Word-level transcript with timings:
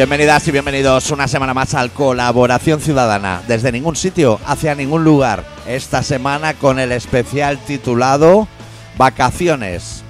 Bienvenidas 0.00 0.48
y 0.48 0.50
bienvenidos 0.50 1.10
una 1.10 1.28
semana 1.28 1.52
más 1.52 1.74
al 1.74 1.90
Colaboración 1.90 2.80
Ciudadana, 2.80 3.42
desde 3.46 3.70
ningún 3.70 3.96
sitio 3.96 4.40
hacia 4.46 4.74
ningún 4.74 5.04
lugar. 5.04 5.44
Esta 5.66 6.02
semana 6.02 6.54
con 6.54 6.78
el 6.78 6.90
especial 6.92 7.58
titulado 7.58 8.48
Vacaciones. 8.96 10.02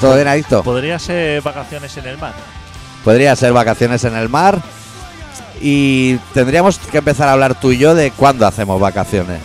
¿Todo 0.00 0.16
bien, 0.16 0.26
Adicto? 0.26 0.64
Podría 0.64 0.98
ser 0.98 1.40
vacaciones 1.40 1.96
en 1.96 2.06
el 2.06 2.18
mar. 2.18 2.34
Podría 3.04 3.36
ser 3.36 3.52
vacaciones 3.52 4.02
en 4.02 4.16
el 4.16 4.28
mar 4.28 4.60
y 5.62 6.16
tendríamos 6.34 6.78
que 6.78 6.98
empezar 6.98 7.28
a 7.28 7.32
hablar 7.32 7.58
tú 7.60 7.70
y 7.72 7.78
yo 7.78 7.94
de 7.94 8.10
cuándo 8.10 8.46
hacemos 8.46 8.80
vacaciones. 8.80 9.40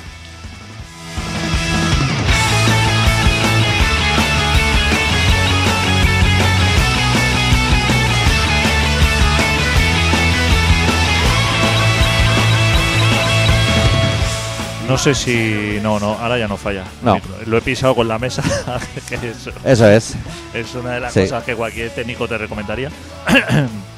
No 14.88 14.98
sé 14.98 15.14
si. 15.14 15.80
No, 15.84 16.00
no, 16.00 16.14
ahora 16.14 16.38
ya 16.38 16.48
no 16.48 16.56
falla. 16.56 16.86
No. 17.02 17.20
Lo 17.46 17.58
he 17.58 17.62
pisado 17.62 17.94
con 17.94 18.08
la 18.08 18.18
mesa. 18.20 18.42
que 19.10 19.16
eso 19.16 19.52
Eso 19.66 19.90
es. 19.90 20.16
es 20.54 20.74
una 20.76 20.92
de 20.92 21.00
las 21.02 21.14
Sí. 21.14 21.22
cosas 21.22 21.44
que 21.44 21.56
cualquier 21.56 21.90
técnico 21.90 22.26
te 22.28 22.38
recomendaría. 22.38 22.90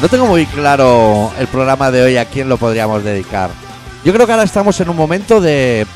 No 0.00 0.08
tengo 0.10 0.26
muy 0.26 0.44
claro 0.46 1.32
el 1.38 1.46
programa 1.46 1.90
de 1.90 2.02
hoy 2.02 2.16
a 2.18 2.26
quién 2.26 2.50
lo 2.50 2.58
podríamos 2.58 3.02
dedicar. 3.02 3.50
Yo 4.04 4.12
creo 4.12 4.26
que 4.26 4.32
ahora 4.32 4.44
estamos 4.44 4.78
en 4.80 4.90
un 4.90 4.96
momento 4.96 5.40
de... 5.40 5.86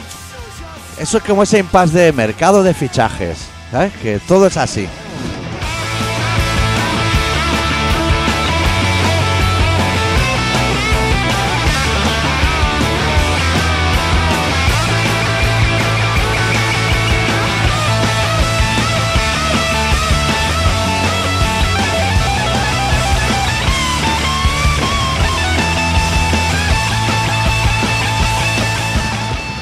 Eso 0.98 1.19
es 1.19 1.25
como 1.25 1.42
ese 1.42 1.59
impasse 1.59 1.98
de 1.98 2.12
mercado 2.12 2.62
de 2.62 2.72
fichajes. 2.72 3.39
¿Sabes? 3.70 3.92
Que 4.03 4.19
todo 4.20 4.47
es 4.47 4.56
así. 4.56 4.89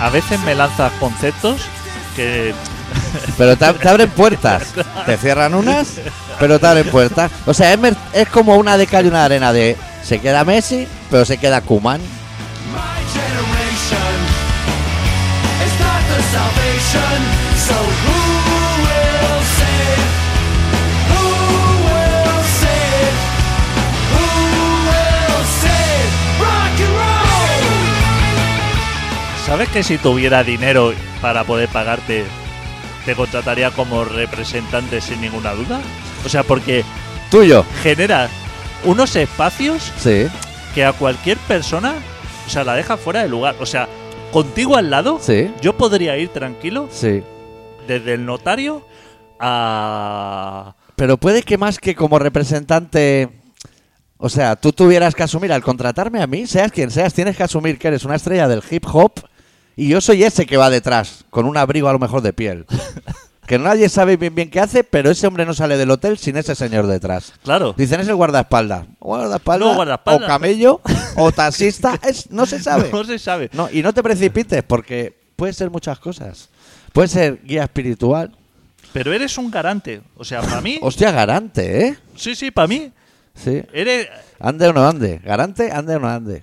A 0.01 0.11
veces 0.11 0.41
me 0.41 0.55
lanzas 0.55 0.93
conceptos 1.01 1.61
que. 2.17 2.55
Pero 3.37 3.57
te, 3.57 3.73
te 3.75 3.89
abren 3.89 4.11
puertas. 4.11 4.75
Te 5.07 5.17
cierran 5.17 5.55
unas, 5.55 5.89
pero 6.39 6.59
te 6.59 6.67
abren 6.67 6.89
puertas. 6.91 7.31
O 7.47 7.55
sea, 7.55 7.73
es, 7.73 7.81
es 8.13 8.29
como 8.29 8.57
una 8.57 8.77
de 8.77 8.87
cal 8.87 9.05
y 9.05 9.09
una 9.09 9.21
de 9.21 9.25
arena 9.25 9.53
de... 9.53 9.77
Se 10.03 10.21
queda 10.21 10.45
Messi, 10.45 10.89
pero 11.11 11.25
se 11.25 11.39
queda 11.39 11.61
Kuman. 11.61 12.01
My 12.01 13.09
¿Sabes 29.49 29.71
que 29.71 29.83
si 29.83 29.97
tuviera 29.97 30.45
dinero 30.45 30.93
para 31.23 31.43
poder 31.43 31.71
pagarte, 31.71 32.27
te 33.07 33.15
contrataría 33.15 33.71
como 33.71 34.05
representante 34.05 35.01
sin 35.01 35.23
ninguna 35.23 35.55
duda? 35.55 35.81
O 36.27 36.29
sea, 36.29 36.43
porque 36.43 36.85
Tuyo. 37.31 37.65
genera 37.83 38.29
unos 38.85 39.17
espacios 39.17 39.91
Sí, 39.97 40.27
que 40.75 40.85
a 40.85 40.93
cualquier 40.93 41.39
persona, 41.39 41.95
o 42.47 42.51
sea, 42.51 42.63
la 42.63 42.75
deja 42.75 42.99
fuera 42.99 43.23
de 43.23 43.31
lugar. 43.31 43.57
O 43.59 43.65
sea, 43.65 43.89
contigo 44.33 44.77
al 44.77 44.91
lado, 44.91 45.19
sí, 45.19 45.51
yo 45.63 45.75
podría 45.79 46.19
ir 46.19 46.29
tranquilo 46.29 46.87
sí. 46.93 47.23
desde 47.87 48.13
el 48.13 48.27
notario 48.27 48.87
a. 49.41 50.75
Pero 50.95 51.17
puede 51.17 51.43
que 51.43 51.57
más 51.57 51.79
que 51.79 51.95
como 51.95 52.19
representante, 52.19 53.31
o 54.19 54.29
sea, 54.29 54.57
tú 54.57 54.75
tuvieras 54.75 55.15
que 55.15 55.23
asumir 55.23 55.55
al 55.55 55.63
contratarme 55.63 56.21
a 56.21 56.27
mí, 56.27 56.47
seas 56.47 56.71
quien 56.71 56.91
seas, 56.91 57.15
tienes 57.15 57.35
que 57.35 57.45
asumir 57.45 57.79
que 57.79 57.89
eres 57.89 58.05
una 58.05 58.17
estrella 58.17 58.47
del 58.47 58.63
hip 58.71 58.85
hop 58.93 59.13
y 59.79 59.89
yo 59.89 60.01
soy 60.01 60.25
ese 60.25 60.45
que 60.45 60.57
va 60.57 60.71
detrás, 60.71 61.25
con 61.31 61.47
un 61.47 61.57
abrigo 61.57 61.89
a 61.89 61.93
lo 61.93 61.99
mejor 61.99 62.21
de 62.21 62.33
piel. 62.33 62.67
que 63.47 63.59
nadie 63.59 63.89
sabe 63.89 64.17
bien 64.17 64.35
bien 64.35 64.51
qué 64.51 64.59
hace, 64.61 64.83
pero 64.83 65.11
ese 65.11 65.27
hombre 65.27 65.47
no 65.47 65.55
sale 65.55 65.77
del 65.77 65.91
hotel 65.91 66.19
sin 66.19 66.37
ese 66.37 66.55
señor 66.55 66.87
detrás. 66.87 67.33
Claro. 67.45 67.75
Dicen 67.79 68.01
es 68.01 68.09
el 68.09 68.17
guardaespaldas. 68.17 68.87
Guardaespaldas, 68.99 69.69
No, 69.69 69.75
guardaespaldas. 69.77 70.25
o 70.25 70.27
camello, 70.27 70.81
o 71.17 71.31
taxista, 71.33 71.99
es, 72.03 72.31
no 72.31 72.45
se 72.45 72.61
sabe. 72.61 72.91
No 72.93 73.05
se 73.05 73.19
sabe. 73.19 73.51
No, 73.53 73.71
y 73.71 73.83
no 73.83 73.95
te 73.95 74.03
precipites 74.03 74.65
porque 74.65 75.17
puede 75.37 75.53
ser 75.53 75.71
muchas 75.71 75.99
cosas. 76.01 76.49
Puede 76.93 77.09
ser 77.09 77.41
guía 77.45 77.63
espiritual. 77.63 78.37
Pero 78.93 79.13
eres 79.13 79.39
un 79.39 79.49
garante. 79.51 80.03
O 80.17 80.25
sea, 80.25 80.41
para 80.43 80.61
mí. 80.61 80.79
Hostia, 80.83 81.13
garante, 81.13 81.87
¿eh? 81.87 81.97
Sí, 82.17 82.35
sí, 82.35 82.51
para 82.51 82.67
mí. 82.67 82.91
Sí. 83.35 83.63
Eres. 83.73 84.09
Ande 84.41 84.67
o 84.67 84.73
no 84.73 84.87
ande. 84.87 85.21
Garante, 85.23 85.71
ande 85.71 85.95
o 85.95 86.01
no 86.01 86.09
ande. 86.09 86.43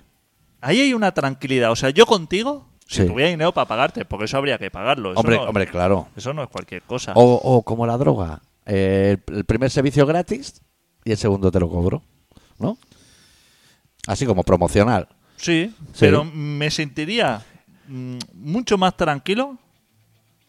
Ahí 0.62 0.80
hay 0.80 0.94
una 0.94 1.12
tranquilidad. 1.12 1.70
O 1.70 1.76
sea, 1.76 1.90
yo 1.90 2.06
contigo, 2.06 2.66
si 2.86 3.02
Sí. 3.02 3.06
tuviera 3.08 3.30
dinero 3.30 3.52
para 3.52 3.66
pagarte, 3.66 4.04
porque 4.04 4.26
eso 4.26 4.36
habría 4.38 4.58
que 4.58 4.70
pagarlo. 4.70 5.10
Eso 5.12 5.20
Hombre, 5.20 5.36
no, 5.36 5.42
hombre, 5.44 5.66
claro. 5.66 6.08
Eso 6.16 6.32
no 6.32 6.42
es 6.42 6.48
cualquier 6.48 6.82
cosa. 6.82 7.12
O, 7.16 7.34
o 7.34 7.62
como 7.62 7.86
la 7.86 7.96
droga. 7.98 8.40
eh, 8.68 9.16
el, 9.28 9.44
primer 9.44 9.70
servicio 9.70 10.04
gratis 10.06 10.60
y 11.04 11.12
el 11.12 11.16
segundo 11.16 11.50
te 11.52 11.60
lo 11.60 11.68
cobro. 11.68 12.02
¿No? 12.58 12.78
Así 14.06 14.24
como 14.26 14.42
promocional. 14.42 15.08
Sí, 15.36 15.72
Sí. 15.92 15.96
pero 16.00 16.24
me 16.24 16.70
sentiría 16.70 17.42
mm, 17.88 18.18
mucho 18.34 18.76
más 18.78 18.96
tranquilo 18.96 19.58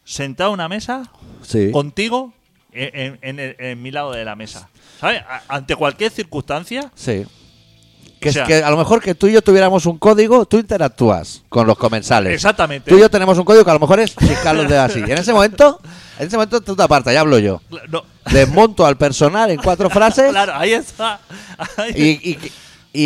sentado 0.04 0.50
en 0.50 0.54
una 0.54 0.68
mesa 0.68 1.10
Sí. 1.42 1.70
contigo 1.70 2.32
en, 2.72 2.90
en- 2.98 3.18
en 3.22 3.38
el- 3.40 3.56
en 3.58 3.82
mi 3.82 3.90
lado 3.90 4.12
de 4.12 4.24
la 4.24 4.34
mesa. 4.36 4.68
¿Sabes? 5.00 5.22
A- 5.22 5.42
ante 5.48 5.76
cualquier 5.76 6.10
circunstancia. 6.10 6.90
Sí. 6.94 7.24
Que, 8.20 8.30
O 8.30 8.32
sea- 8.32 8.42
es 8.42 8.48
que 8.48 8.54
a 8.64 8.70
lo 8.70 8.76
mejor 8.76 9.00
que 9.00 9.14
tú 9.14 9.28
y 9.28 9.32
yo 9.32 9.42
tuviéramos 9.42 9.86
un 9.86 9.96
código, 9.98 10.44
tú 10.46 10.58
interactúas 10.58 11.42
con 11.48 11.66
los 11.66 11.78
comensales. 11.78 12.32
Exactamente. 12.34 12.90
Tú 12.90 12.96
y 12.96 13.00
yo 13.00 13.08
tenemos 13.10 13.38
un 13.38 13.44
código 13.44 13.64
que 13.64 13.70
a 13.70 13.74
lo 13.74 13.80
mejor 13.80 14.00
es 14.00 14.14
fiscal 14.14 14.56
los 14.56 14.68
dedos 14.68 14.90
así. 14.90 14.98
Y 15.00 15.10
en 15.12 15.18
ese 15.18 15.32
momento, 15.32 15.80
en 16.18 16.26
ese 16.26 16.36
momento 16.36 16.60
tú 16.60 16.74
te 16.74 16.82
apartas, 16.82 17.14
ya 17.14 17.20
hablo 17.20 17.38
yo. 17.38 17.60
No, 17.88 18.02
Desmonto 18.32 18.84
al 18.84 18.96
personal 18.96 19.50
en 19.50 19.58
cuatro 19.62 19.88
frases 19.88 20.30
claro, 20.30 20.52
ahí 20.54 20.72
está. 20.72 21.20
Ahí- 21.76 22.18
y, 22.22 22.30
y, 22.30 22.52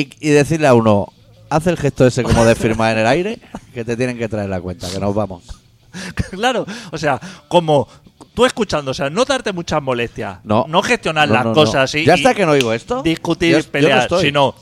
y- 0.00 0.10
y 0.20 0.28
decirle 0.30 0.66
a 0.66 0.74
uno, 0.74 1.08
haz 1.50 1.66
el 1.66 1.76
gesto 1.76 2.06
ese 2.06 2.22
como 2.22 2.44
de 2.46 2.54
firmar 2.54 2.92
en 2.94 3.00
el 3.00 3.06
aire, 3.06 3.38
que 3.74 3.84
te 3.84 3.96
tienen 3.96 4.16
que 4.16 4.28
traer 4.28 4.48
la 4.48 4.60
cuenta, 4.60 4.88
que 4.90 4.98
nos 4.98 5.14
vamos. 5.14 5.44
Claro, 6.30 6.64
o 6.90 6.96
sea, 6.96 7.20
como 7.48 7.86
tú 8.34 8.46
escuchando, 8.46 8.92
o 8.92 8.94
sea, 8.94 9.10
no 9.10 9.24
darte 9.26 9.52
muchas 9.52 9.82
molestias, 9.82 10.38
No. 10.44 10.64
gestionar 10.82 11.28
No, 11.28 11.34
las 11.34 11.44
no, 11.44 11.50
no. 11.50 11.54
cosas 11.54 11.94
y 11.94 12.04
Ya 12.06 12.14
está 12.14 12.32
que 12.34 12.46
no 12.46 12.52
oigo 12.52 12.72
esto. 12.72 13.02
discutir 13.02 13.52
Yo- 13.52 13.58
yo 13.60 13.70
pelear, 13.70 13.98
estoy. 14.02 14.24
sino 14.26 14.54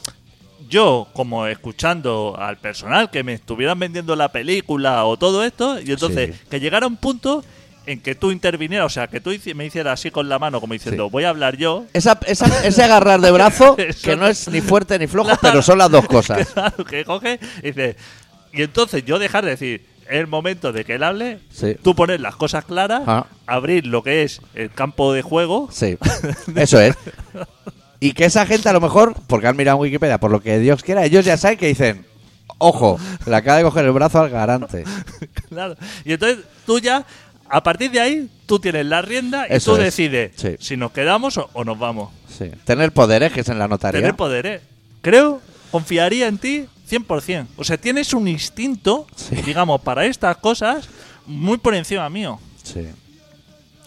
yo 0.71 1.09
como 1.13 1.47
escuchando 1.47 2.37
al 2.39 2.57
personal 2.57 3.11
que 3.11 3.23
me 3.25 3.35
estuvieran 3.35 3.79
vendiendo 3.79 4.17
la 4.17 4.31
película 4.33 5.05
o 5.05 5.19
todo 5.19 5.45
esto 5.45 5.79
y 5.81 5.91
entonces 5.93 6.37
Sí. 6.37 6.43
que 6.49 6.61
llegara 6.61 6.87
un 6.87 6.97
punto 6.97 7.45
en 7.87 8.01
que 8.01 8.15
tú 8.15 8.31
intervinieras, 8.31 8.87
o 8.87 8.89
sea, 8.89 9.09
que 9.09 9.21
tú 9.21 9.33
me 9.55 9.67
hicieras 9.67 9.95
así 10.01 10.11
con 10.11 10.29
la 10.29 10.39
mano 10.39 10.61
como 10.61 10.73
diciendo, 10.75 11.07
Sí. 11.07 11.11
voy 11.11 11.25
a 11.25 11.31
hablar 11.31 11.57
yo. 11.57 11.87
Esa, 11.93 12.19
esa- 12.27 12.65
ese 12.65 12.83
agarrar 12.85 13.21
de 13.21 13.31
brazo, 13.33 13.77
que 14.05 14.17
no 14.17 14.27
es 14.29 14.47
ni 14.49 14.61
fuerte 14.61 14.99
ni 14.99 15.07
flojo, 15.07 15.29
Claro. 15.29 15.41
pero 15.43 15.63
son 15.63 15.79
las 15.79 15.91
dos 15.91 16.07
cosas. 16.07 16.47
Claro, 16.55 16.85
que 16.85 17.05
coge 17.05 17.41
y 17.63 17.67
dice, 17.69 17.97
y 18.53 18.63
entonces 18.63 19.05
yo 19.05 19.19
dejar 19.19 19.45
de 19.45 19.51
decir, 19.53 19.87
es 20.09 20.17
el 20.19 20.27
momento 20.27 20.73
de 20.73 20.85
que 20.85 20.95
él 20.97 21.03
hable, 21.05 21.39
Sí. 21.51 21.77
tú 21.83 21.95
poner 21.95 22.21
las 22.21 22.37
cosas 22.37 22.65
claras, 22.65 23.03
Ah. 23.07 23.27
abrir 23.47 23.87
lo 23.87 24.03
que 24.03 24.23
es 24.25 24.41
el 24.55 24.71
campo 24.71 25.13
de 25.13 25.23
juego. 25.23 25.69
Sí, 25.73 25.97
eso 26.57 26.81
es. 26.81 26.95
Y 28.01 28.13
que 28.15 28.25
esa 28.25 28.47
gente 28.47 28.69
a 28.69 28.73
lo 28.73 28.81
mejor, 28.81 29.15
porque 29.27 29.47
han 29.47 29.57
mirado 29.57 29.77
en 29.79 29.83
Wikipedia, 29.83 30.19
por 30.19 30.31
lo 30.31 30.41
que 30.41 30.59
Dios 30.59 30.83
quiera, 30.83 31.05
ellos 31.05 31.25
ya 31.25 31.37
saben 31.37 31.59
que 31.59 31.67
dicen, 31.67 32.07
ojo, 32.59 32.99
le 33.27 33.37
acaba 33.37 33.59
de 33.59 33.65
coger 33.65 33.85
el 33.85 33.93
brazo 33.93 34.21
al 34.21 34.31
garante. 34.31 34.85
Claro. 35.51 35.77
Y 36.05 36.13
entonces 36.13 36.45
tú 36.65 36.79
ya, 36.79 37.05
a 37.49 37.63
partir 37.63 37.91
de 37.91 38.01
ahí, 38.01 38.29
tú 38.47 38.59
tienes 38.61 38.87
la 38.87 39.03
rienda 39.03 39.47
y 39.51 39.55
Eso 39.55 39.73
tú 39.75 39.79
es. 39.79 39.85
decides 39.85 40.33
Sí. 40.37 40.57
si 40.61 40.77
nos 40.77 40.93
quedamos 40.93 41.37
o, 41.39 41.51
o 41.53 41.65
nos 41.65 41.79
vamos. 41.79 42.11
Sí. 42.39 42.51
Tener 42.65 42.93
poderes, 42.93 43.33
que 43.33 43.41
es 43.41 43.49
en 43.49 43.59
la 43.59 43.67
notaría. 43.69 44.01
Tener 44.01 44.15
poder, 44.15 44.47
¿eh? 44.47 44.61
Creo, 45.03 45.43
confiaría 45.73 46.29
en 46.29 46.39
ti 46.39 46.67
100%. 46.89 47.47
O 47.57 47.65
sea, 47.65 47.77
tienes 47.79 48.15
un 48.15 48.29
instinto, 48.29 49.07
Sí. 49.17 49.35
digamos, 49.45 49.81
para 49.83 50.07
estas 50.07 50.37
cosas 50.39 50.89
muy 51.27 51.59
por 51.59 51.75
encima 51.75 52.09
mío. 52.09 52.39
Sí. 52.63 52.87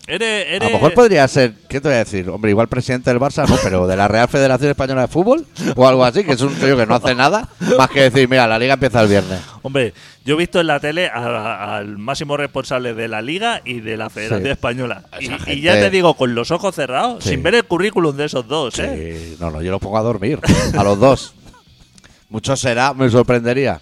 Eres, 0.05 0.59
A 0.61 0.65
lo 0.65 0.69
mejor 0.71 0.93
podría 0.93 1.25
ser, 1.29 1.53
¿qué 1.69 1.79
te 1.79 1.87
voy 1.87 1.95
a 1.95 1.99
decir? 1.99 2.29
Hombre, 2.29 2.51
igual 2.51 2.67
presidente 2.67 3.09
del 3.09 3.21
Barça, 3.21 3.47
no, 3.47 3.55
pero 3.63 3.87
de 3.87 3.95
la 3.95 4.09
Real 4.09 4.27
Federación 4.27 4.69
Española 4.71 5.03
de 5.03 5.07
Fútbol 5.07 5.45
o 5.77 5.87
algo 5.87 6.03
así, 6.03 6.25
que 6.25 6.33
es 6.33 6.41
un 6.41 6.53
tío 6.55 6.75
que 6.75 6.85
no 6.85 6.95
hace 6.95 7.15
nada 7.15 7.47
más 7.77 7.89
que 7.89 8.01
decir, 8.09 8.27
mira, 8.27 8.45
la 8.45 8.59
liga 8.59 8.73
empieza 8.73 9.01
el 9.01 9.07
viernes. 9.07 9.39
Hombre, 9.61 9.93
yo 10.25 10.33
he 10.35 10.37
visto 10.37 10.59
en 10.59 10.67
la 10.67 10.81
tele 10.81 11.07
a- 11.07 11.13
a- 11.19 11.77
al 11.77 11.97
máximo 11.97 12.35
responsable 12.35 12.93
de 12.93 13.07
la 13.07 13.21
Liga 13.21 13.61
y 13.63 13.79
de 13.79 13.95
la 13.95 14.09
Federación 14.09 14.43
Sí. 14.43 14.49
Española. 14.49 15.03
Y, 15.21 15.25
Esa 15.25 15.35
y 15.35 15.39
gente- 15.39 15.61
ya 15.61 15.73
te 15.75 15.89
digo, 15.89 16.15
con 16.15 16.35
los 16.35 16.51
ojos 16.51 16.75
cerrados, 16.75 17.23
Sí. 17.23 17.29
sin 17.29 17.41
ver 17.43 17.55
el 17.55 17.63
currículum 17.63 18.15
de 18.17 18.25
esos 18.25 18.45
dos, 18.45 18.77
¿eh? 18.79 19.17
Sí, 19.31 19.37
no, 19.39 19.51
no, 19.51 19.61
yo 19.61 19.71
los 19.71 19.79
pongo 19.79 19.97
a 19.97 20.01
dormir, 20.01 20.37
a 20.77 20.83
los 20.83 20.99
dos. 20.99 21.33
Mucho 22.27 22.57
será, 22.57 22.93
me 22.93 23.09
sorprendería. 23.09 23.79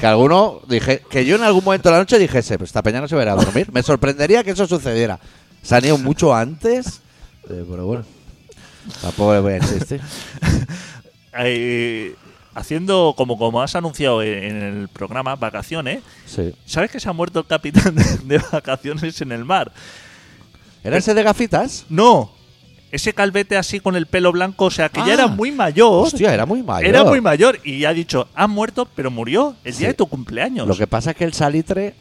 Que 0.00 0.06
alguno 0.06 0.60
dije, 0.68 1.00
que 1.08 1.24
yo 1.24 1.36
en 1.36 1.44
algún 1.44 1.64
momento 1.64 1.88
de 1.88 1.92
la 1.94 1.98
noche 2.00 2.18
dijese, 2.18 2.58
pues 2.58 2.68
esta 2.68 2.82
peña 2.82 3.00
no 3.00 3.08
se 3.08 3.14
va 3.14 3.22
a 3.22 3.24
ir 3.24 3.30
a 3.30 3.34
dormir. 3.36 3.68
Me 3.72 3.82
sorprendería 3.82 4.42
que 4.44 4.50
eso 4.50 4.66
sucediera. 4.66 5.18
Se 5.66 5.74
han 5.74 5.84
ido 5.84 5.98
mucho 5.98 6.34
antes, 6.34 7.00
eh, 7.50 7.64
pero 7.68 7.86
bueno, 7.86 8.04
tampoco 9.02 9.34
le 9.34 9.40
voy 9.40 9.52
a 9.54 9.56
insistir. 9.58 10.00
Eh, 11.38 12.14
haciendo, 12.54 13.12
como, 13.14 13.36
como 13.36 13.60
has 13.60 13.74
anunciado 13.76 14.22
en, 14.22 14.62
el 14.62 14.88
programa, 14.88 15.36
vacaciones, 15.36 16.02
Sí. 16.24 16.54
¿sabes 16.64 16.90
que 16.90 16.98
se 16.98 17.10
ha 17.10 17.12
muerto 17.12 17.40
el 17.40 17.46
capitán 17.46 17.94
de, 17.94 18.04
de 18.38 18.42
vacaciones 18.50 19.20
en 19.20 19.32
el 19.32 19.44
mar? 19.44 19.70
¿Era 20.82 20.96
ese 20.96 21.12
de 21.12 21.22
gafitas? 21.22 21.84
No, 21.90 22.30
ese 22.90 23.12
calvete 23.12 23.58
así 23.58 23.80
con 23.80 23.96
el 23.96 24.06
pelo 24.06 24.32
blanco, 24.32 24.64
o 24.66 24.70
sea, 24.70 24.88
que 24.88 25.00
Ah. 25.00 25.04
ya 25.08 25.12
era 25.12 25.26
muy 25.26 25.50
mayor. 25.52 26.06
Hostia, 26.06 26.32
era 26.32 26.46
muy 26.46 26.62
mayor. 26.62 26.88
Era 26.88 27.04
muy 27.04 27.20
mayor 27.20 27.58
y 27.64 27.84
ha 27.84 27.92
dicho, 27.92 28.28
ha 28.34 28.46
muerto, 28.46 28.88
pero 28.94 29.10
murió 29.10 29.56
el 29.64 29.74
Sí. 29.74 29.80
día 29.80 29.88
de 29.88 29.94
tu 29.94 30.06
cumpleaños. 30.06 30.66
Lo 30.66 30.74
que 30.76 30.86
pasa 30.86 31.10
es 31.10 31.16
que 31.16 31.24
el 31.24 31.34
salitre 31.34 31.94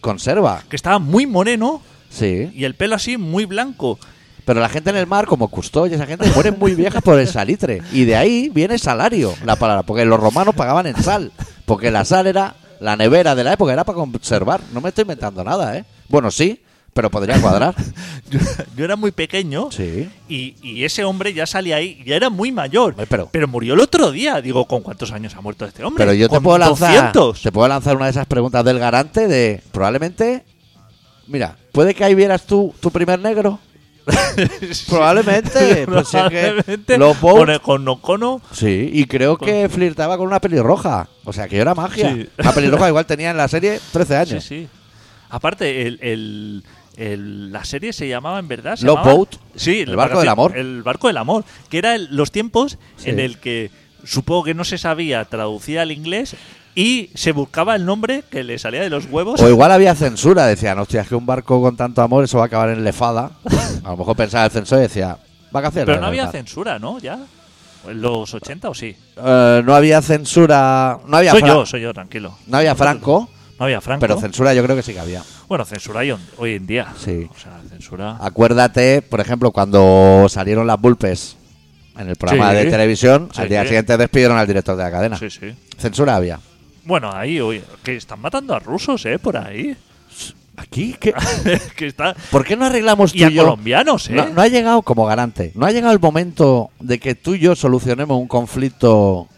conserva. 0.00 0.62
que 0.70 0.76
estaba 0.76 0.98
muy 0.98 1.26
moreno 1.26 1.82
Sí. 2.10 2.50
y 2.54 2.64
el 2.64 2.74
pelo 2.74 2.96
así 2.96 3.16
muy 3.16 3.46
blanco. 3.46 3.98
Pero 4.44 4.58
la 4.60 4.68
gente 4.68 4.90
en 4.90 4.96
el 4.96 5.06
mar, 5.06 5.26
como 5.26 5.48
Cousteau 5.48 5.86
y 5.86 5.94
esa 5.94 6.06
gente, 6.06 6.28
muere 6.34 6.50
muy 6.50 6.74
vieja 6.74 7.00
por 7.00 7.18
el 7.20 7.28
salitre. 7.28 7.82
Y 7.92 8.04
de 8.04 8.16
ahí 8.16 8.48
viene 8.52 8.78
salario, 8.78 9.32
la 9.44 9.54
palabra. 9.56 9.84
Porque 9.84 10.04
los 10.04 10.18
romanos 10.18 10.54
pagaban 10.54 10.86
en 10.86 11.00
sal. 11.02 11.30
Porque 11.66 11.90
la 11.90 12.04
sal 12.04 12.26
era 12.26 12.56
la 12.80 12.96
nevera 12.96 13.34
de 13.34 13.44
la 13.44 13.52
época, 13.52 13.72
era 13.72 13.84
para 13.84 13.96
conservar. 13.96 14.60
No 14.72 14.80
me 14.80 14.88
estoy 14.88 15.02
inventando 15.02 15.44
nada, 15.44 15.76
¿eh? 15.76 15.84
Bueno, 16.08 16.30
sí, 16.32 16.60
pero 16.92 17.10
podría 17.10 17.40
cuadrar. 17.40 17.74
Yo, 18.30 18.38
yo 18.76 18.84
era 18.84 18.94
muy 18.96 19.10
pequeño 19.10 19.70
Sí. 19.72 20.08
y, 20.28 20.54
y 20.62 20.84
ese 20.84 21.02
hombre 21.04 21.34
ya 21.34 21.44
salía 21.46 21.76
ahí, 21.76 22.00
ya 22.06 22.14
era 22.16 22.30
muy 22.30 22.50
mayor. 22.52 22.92
Hombre, 22.92 23.06
pero- 23.30 23.48
murió 23.48 23.74
el 23.74 23.80
otro 23.80 24.10
día. 24.12 24.40
Digo, 24.40 24.64
¿con 24.66 24.82
cuántos 24.82 25.10
años 25.12 25.34
ha 25.36 25.40
muerto 25.40 25.64
este 25.66 25.84
hombre? 25.84 26.02
Pero 26.04 26.14
yo 26.14 26.28
te 26.28 26.40
puedo 26.40 26.56
lanzar. 26.58 26.94
200. 27.12 27.42
Te 27.42 27.52
puedo 27.52 27.68
lanzar 27.68 27.94
una 27.96 28.06
de 28.06 28.12
esas 28.12 28.26
preguntas 28.26 28.64
del 28.64 28.78
garante 28.78 29.28
de. 29.28 29.62
Probablemente. 29.72 30.44
Mira, 31.26 31.56
¿puede 31.72 31.94
que 31.94 32.04
ahí 32.04 32.14
vieras 32.14 32.46
tú 32.46 32.74
tu 32.80 32.90
primer 32.90 33.18
negro? 33.18 33.58
Probablemente. 34.88 35.86
Pues 35.86 36.08
sí, 36.08 36.16
es 36.16 36.22
que 36.24 36.40
Probablemente 36.40 36.98
los 36.98 37.16
con, 37.18 37.50
el- 37.50 37.60
con 37.60 37.88
Ocono. 37.88 38.40
Sí, 38.52 38.90
y 38.92 39.04
creo 39.06 39.36
que 39.36 39.68
flirtaba 39.68 40.16
con 40.16 40.26
una 40.26 40.40
pelirroja. 40.40 41.08
O 41.24 41.32
sea, 41.32 41.48
que 41.48 41.58
era 41.58 41.74
magia. 41.74 42.14
Sí. 42.14 42.28
La 42.38 42.52
pelirroja 42.52 42.88
igual 42.88 43.06
tenía 43.06 43.30
en 43.30 43.36
la 43.36 43.48
serie 43.48 43.80
13 43.92 44.16
años. 44.16 44.44
Sí, 44.44 44.60
sí. 44.62 44.68
Aparte, 45.28 45.86
el, 45.86 45.98
el- 46.02 46.64
el- 46.96 47.52
la 47.52 47.64
serie 47.64 47.92
se 47.92 48.08
llamaba 48.08 48.38
en 48.38 48.48
verdad. 48.48 48.76
Se 48.76 48.84
Love 48.86 48.98
llamaba- 48.98 49.14
Boat. 49.16 49.34
Sí, 49.54 49.80
El 49.80 49.96
barco 49.96 50.20
del 50.20 50.28
amor. 50.28 50.56
El 50.56 50.82
barco 50.82 51.06
del 51.06 51.16
amor. 51.16 51.44
Que 51.68 51.78
era 51.78 51.94
el- 51.94 52.08
los 52.14 52.32
tiempos 52.32 52.78
Sí. 52.96 53.10
en 53.10 53.20
el 53.20 53.38
que 53.38 53.70
supongo 54.04 54.44
que 54.44 54.54
no 54.54 54.64
se 54.64 54.78
sabía 54.78 55.24
traducir 55.26 55.78
al 55.78 55.92
inglés 55.92 56.34
y 56.74 57.10
se 57.14 57.32
buscaba 57.32 57.74
el 57.76 57.84
nombre 57.84 58.22
que 58.30 58.44
le 58.44 58.58
salía 58.58 58.80
de 58.82 58.90
los 58.90 59.06
huevos. 59.06 59.40
O 59.40 59.48
igual 59.48 59.72
había 59.72 59.94
censura. 59.94 60.46
Decían, 60.46 60.78
hostia, 60.78 61.02
es 61.02 61.08
que 61.08 61.14
un 61.14 61.26
barco 61.26 61.60
con 61.60 61.76
tanto 61.76 62.02
amor, 62.02 62.24
eso 62.24 62.38
va 62.38 62.44
a 62.44 62.46
acabar 62.46 62.70
en 62.70 62.84
lefada. 62.84 63.30
A 63.84 63.90
lo 63.90 63.96
mejor 63.96 64.16
pensaba 64.16 64.44
el 64.46 64.50
censor 64.50 64.78
y 64.78 64.82
decía, 64.82 65.18
vacaciones. 65.50 65.86
Pero 65.86 66.00
no 66.00 66.06
había 66.06 66.30
censura, 66.30 66.78
¿no? 66.78 66.98
¿Ya? 66.98 67.18
¿En 67.88 68.00
los 68.02 68.32
80 68.34 68.68
o 68.68 68.74
sí? 68.74 68.94
Eh, 69.16 69.62
no 69.64 69.74
había 69.74 70.02
censura. 70.02 70.98
No 71.06 71.16
había, 71.16 71.32
Soy 71.32 71.40
Fra- 71.40 71.48
yo, 71.48 71.66
soy 71.66 71.80
yo, 71.80 71.92
tranquilo. 71.94 72.36
no 72.46 72.58
había 72.58 72.74
Franco, 72.74 73.28
No 73.58 73.64
había 73.64 73.80
Franco. 73.80 74.00
pero 74.00 74.20
censura 74.20 74.52
yo 74.54 74.62
creo 74.62 74.76
que 74.76 74.82
sí 74.82 74.92
que 74.92 75.00
había. 75.00 75.22
bueno, 75.48 75.64
censura 75.64 76.00
hay 76.00 76.14
hoy 76.38 76.54
en 76.56 76.66
día. 76.66 76.88
Sí. 77.02 77.26
O 77.30 77.38
sea, 77.38 77.58
censura. 77.68 78.18
Acuérdate, 78.20 79.00
por 79.02 79.20
ejemplo, 79.20 79.50
cuando 79.50 80.26
salieron 80.28 80.66
las 80.66 80.78
Bulpes 80.80 81.36
en 81.98 82.08
el 82.10 82.16
programa 82.16 82.50
Sí. 82.50 82.56
de 82.58 82.64
televisión, 82.66 83.28
Sí. 83.34 83.40
al 83.42 83.48
día 83.48 83.62
siguiente 83.64 83.96
despidieron 83.96 84.36
al 84.38 84.46
director 84.46 84.76
de 84.76 84.82
la 84.82 84.90
cadena. 84.90 85.18
Sí, 85.18 85.28
sí. 85.30 85.52
Censura 85.78 86.16
había. 86.16 86.38
Bueno, 86.90 87.12
ahí, 87.14 87.40
oye, 87.40 87.62
que 87.84 87.94
están 87.94 88.20
matando 88.20 88.52
a 88.52 88.58
rusos, 88.58 89.06
¿eh? 89.06 89.16
Por 89.20 89.36
ahí. 89.36 89.76
¿Aquí? 90.56 90.96
¿Qué? 90.98 91.14
que 91.76 91.86
está... 91.86 92.16
¿Por 92.32 92.44
qué 92.44 92.56
no 92.56 92.64
arreglamos 92.66 93.12
tú 93.12 93.18
Y 93.18 93.22
a 93.22 93.28
yo? 93.30 93.44
colombianos, 93.44 94.10
¿eh? 94.10 94.14
No, 94.14 94.28
no 94.28 94.42
ha 94.42 94.48
llegado 94.48 94.82
como 94.82 95.06
garante. 95.06 95.52
No 95.54 95.66
ha 95.66 95.70
llegado 95.70 95.92
el 95.92 96.00
momento 96.00 96.70
de 96.80 96.98
que 96.98 97.14
tú 97.14 97.36
y 97.36 97.38
yo 97.38 97.54
solucionemos 97.54 98.18
un 98.18 98.26
conflicto 98.26 99.28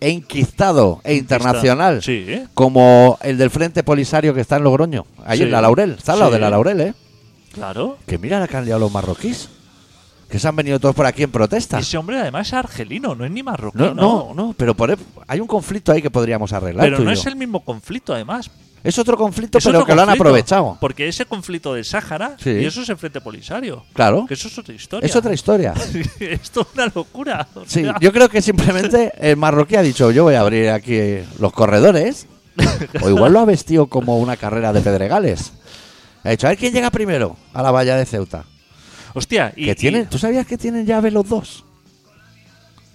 enquistado 0.00 1.00
e 1.02 1.14
internacional. 1.14 2.02
Sí, 2.02 2.24
¿eh? 2.28 2.46
Como 2.52 3.18
el 3.22 3.38
del 3.38 3.48
Frente 3.48 3.82
Polisario 3.82 4.34
que 4.34 4.42
está 4.42 4.56
en 4.56 4.64
Logroño. 4.64 5.06
Ahí 5.24 5.38
Sí. 5.38 5.44
en 5.44 5.50
la 5.50 5.62
Laurel. 5.62 5.92
Está 5.92 6.12
al 6.12 6.18
lado 6.18 6.30
Sí. 6.30 6.34
de 6.34 6.40
la 6.40 6.50
Laurel, 6.50 6.80
¿eh? 6.82 6.94
Claro. 7.54 7.96
Que 8.06 8.18
mira 8.18 8.38
la 8.38 8.48
que 8.48 8.56
han 8.58 8.66
liado 8.66 8.80
los 8.80 8.92
marroquíes. 8.92 9.48
Que 10.34 10.40
se 10.40 10.48
han 10.48 10.56
venido 10.56 10.80
todos 10.80 10.96
por 10.96 11.06
aquí 11.06 11.22
en 11.22 11.30
protesta. 11.30 11.78
Ese 11.78 11.96
hombre 11.96 12.18
además 12.18 12.48
es 12.48 12.54
argelino, 12.54 13.14
no 13.14 13.24
es 13.24 13.30
ni 13.30 13.44
marroquí. 13.44 13.78
No, 13.78 13.94
no, 13.94 14.32
no, 14.34 14.52
pero 14.58 14.74
por, 14.74 14.98
hay 15.28 15.38
un 15.38 15.46
conflicto 15.46 15.92
ahí 15.92 16.02
que 16.02 16.10
podríamos 16.10 16.52
arreglar. 16.52 16.84
Pero 16.86 16.98
no 17.04 17.12
es 17.12 17.24
el 17.26 17.36
mismo 17.36 17.60
conflicto, 17.64 18.12
además. 18.12 18.50
Es 18.82 18.98
otro 18.98 19.16
conflicto, 19.16 19.58
Es 19.58 19.64
pero 19.64 19.78
otro 19.78 19.86
que 19.86 19.94
lo 19.94 20.02
han 20.02 20.10
aprovechado. 20.10 20.76
Porque 20.80 21.06
ese 21.06 21.24
conflicto 21.24 21.74
del 21.74 21.84
Sáhara, 21.84 22.36
Sí. 22.40 22.50
y 22.50 22.64
eso 22.64 22.82
es 22.82 22.88
el 22.88 22.96
Frente 22.96 23.20
Polisario. 23.20 23.84
Claro. 23.92 24.26
Que 24.26 24.34
eso 24.34 24.48
es 24.48 24.58
otra 24.58 24.74
historia. 24.74 25.06
Es 25.06 25.14
otra 25.14 25.32
historia. 25.32 25.72
Esto 26.18 26.62
es 26.68 26.74
una 26.74 26.90
locura. 26.92 27.46
o 27.54 27.62
Sí, 27.64 27.84
yo 28.00 28.12
creo 28.12 28.28
que 28.28 28.42
simplemente 28.42 29.12
el 29.20 29.36
marroquí 29.36 29.76
ha 29.76 29.82
dicho, 29.82 30.10
yo 30.10 30.24
voy 30.24 30.34
a 30.34 30.40
abrir 30.40 30.70
aquí 30.70 30.98
los 31.38 31.52
corredores. 31.52 32.26
O 33.02 33.08
igual 33.08 33.32
lo 33.32 33.38
ha 33.38 33.44
vestido 33.44 33.86
como 33.86 34.18
una 34.18 34.36
carrera 34.36 34.72
de 34.72 34.80
pedregales. 34.80 35.52
Ha 36.24 36.30
dicho, 36.30 36.48
a 36.48 36.50
ver 36.50 36.58
quién 36.58 36.72
llega 36.72 36.90
primero 36.90 37.36
a 37.52 37.62
la 37.62 37.70
valla 37.70 37.96
de 37.96 38.04
Ceuta. 38.04 38.46
Hostia, 39.14 39.52
y, 39.56 39.64
que 39.66 39.70
y- 39.70 39.74
tienen, 39.74 40.06
¿Tú 40.06 40.18
sabías 40.18 40.46
que 40.46 40.58
tienen 40.58 40.84
llave 40.86 41.10
los 41.10 41.28
dos? 41.28 41.64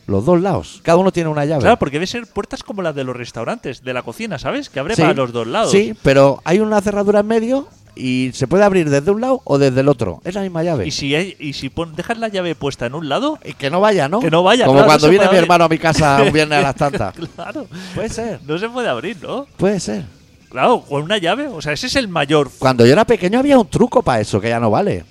Los 0.08 0.26
dos 0.26 0.42
lados. 0.42 0.80
Cada 0.84 0.98
uno 0.98 1.12
tiene 1.12 1.30
una 1.30 1.46
llave. 1.46 1.62
Claro, 1.62 1.78
porque 1.78 1.98
debe 1.98 2.08
ser 2.08 2.26
puertas 2.26 2.64
como 2.64 2.82
las 2.82 2.96
de 2.96 3.04
los 3.04 3.16
restaurantes, 3.16 3.84
de 3.84 3.94
la 3.94 4.02
cocina, 4.02 4.40
¿sabes? 4.40 4.70
Que 4.70 4.80
abre 4.80 4.96
Sí, 4.96 5.02
para 5.04 5.14
los 5.14 5.32
dos 5.32 5.46
lados. 5.46 5.72
Sí, 5.72 5.94
pero 6.02 6.42
hay 6.46 6.60
una 6.60 6.82
cerradura 6.82 7.20
en 7.20 7.28
medio 7.28 7.68
y 7.96 8.32
se 8.34 8.48
puede 8.48 8.64
abrir 8.64 8.90
desde 8.90 9.12
un 9.12 9.22
lado 9.22 9.42
o 9.44 9.60
desde 9.60 9.82
el 9.82 9.88
otro. 9.88 10.20
Es 10.26 10.34
la 10.34 10.42
misma 10.42 10.64
llave. 10.64 10.88
Y 10.88 10.92
si, 10.92 11.14
hay- 11.14 11.36
y 11.40 11.54
si 11.54 11.70
pon- 11.70 11.96
dejas 11.96 12.18
la 12.18 12.28
llave 12.28 12.56
puesta 12.56 12.88
en 12.88 12.96
un 12.96 13.08
lado, 13.08 13.38
Y 13.46 13.54
que 13.54 13.70
no 13.70 13.82
vaya, 13.82 14.10
¿no? 14.10 14.20
Que 14.20 14.32
no 14.32 14.42
vaya, 14.42 14.66
Como 14.66 14.78
claro, 14.80 14.88
cuando 14.88 15.10
viene 15.10 15.26
mi 15.26 15.28
abrir. 15.28 15.44
hermano 15.44 15.66
a 15.66 15.70
mi 15.70 15.78
casa 15.78 16.24
un 16.26 16.34
viernes 16.34 16.58
a 16.58 16.62
las 16.64 16.76
tantas. 16.76 17.14
claro, 17.36 17.68
Puede 17.94 18.10
ser, 18.10 18.40
no 18.48 18.58
se 18.58 18.68
puede 18.68 18.90
abrir, 18.90 19.18
¿no? 19.22 19.46
puede 19.58 19.80
ser. 19.80 20.06
Claro, 20.50 20.82
con 20.82 21.04
una 21.04 21.20
llave, 21.20 21.46
o 21.46 21.62
sea, 21.62 21.74
ese 21.74 21.86
es 21.86 21.96
el 21.96 22.08
mayor. 22.08 22.50
Cuando 22.58 22.84
yo 22.84 22.94
era 22.94 23.06
pequeño 23.06 23.38
había 23.38 23.60
un 23.60 23.68
truco 23.68 24.02
para 24.02 24.22
eso, 24.22 24.42
que 24.42 24.50
ya 24.50 24.60
no 24.60 24.72
vale. 24.72 25.06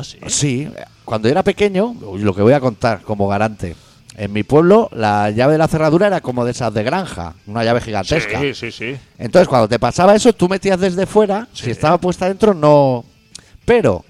Ah, 0.00 0.04
sí. 0.04 0.18
Sí, 0.28 0.68
cuando 1.04 1.28
yo 1.28 1.32
era 1.32 1.42
pequeño, 1.42 1.94
lo 2.18 2.34
que 2.34 2.42
voy 2.42 2.52
a 2.52 2.60
contar 2.60 3.02
como 3.02 3.28
garante. 3.28 3.74
En 4.16 4.32
mi 4.32 4.42
pueblo, 4.42 4.88
la 4.92 5.30
llave 5.30 5.52
de 5.52 5.58
la 5.58 5.68
cerradura 5.68 6.08
era 6.08 6.20
como 6.20 6.44
de 6.44 6.50
esas 6.50 6.74
de 6.74 6.82
granja, 6.82 7.34
una 7.46 7.62
llave 7.62 7.80
gigantesca. 7.80 8.40
Sí, 8.40 8.52
sí, 8.52 8.72
sí. 8.72 8.96
Entonces, 9.16 9.46
cuando 9.46 9.68
te 9.68 9.78
pasaba 9.78 10.14
eso, 10.16 10.32
tú 10.32 10.48
metías 10.48 10.80
desde 10.80 11.06
fuera. 11.06 11.46
Sí. 11.52 11.66
Si 11.66 11.70
estaba 11.70 11.98
puesta 11.98 12.26
dentro, 12.26 12.52
no. 12.52 13.04
Pero, 13.64 14.04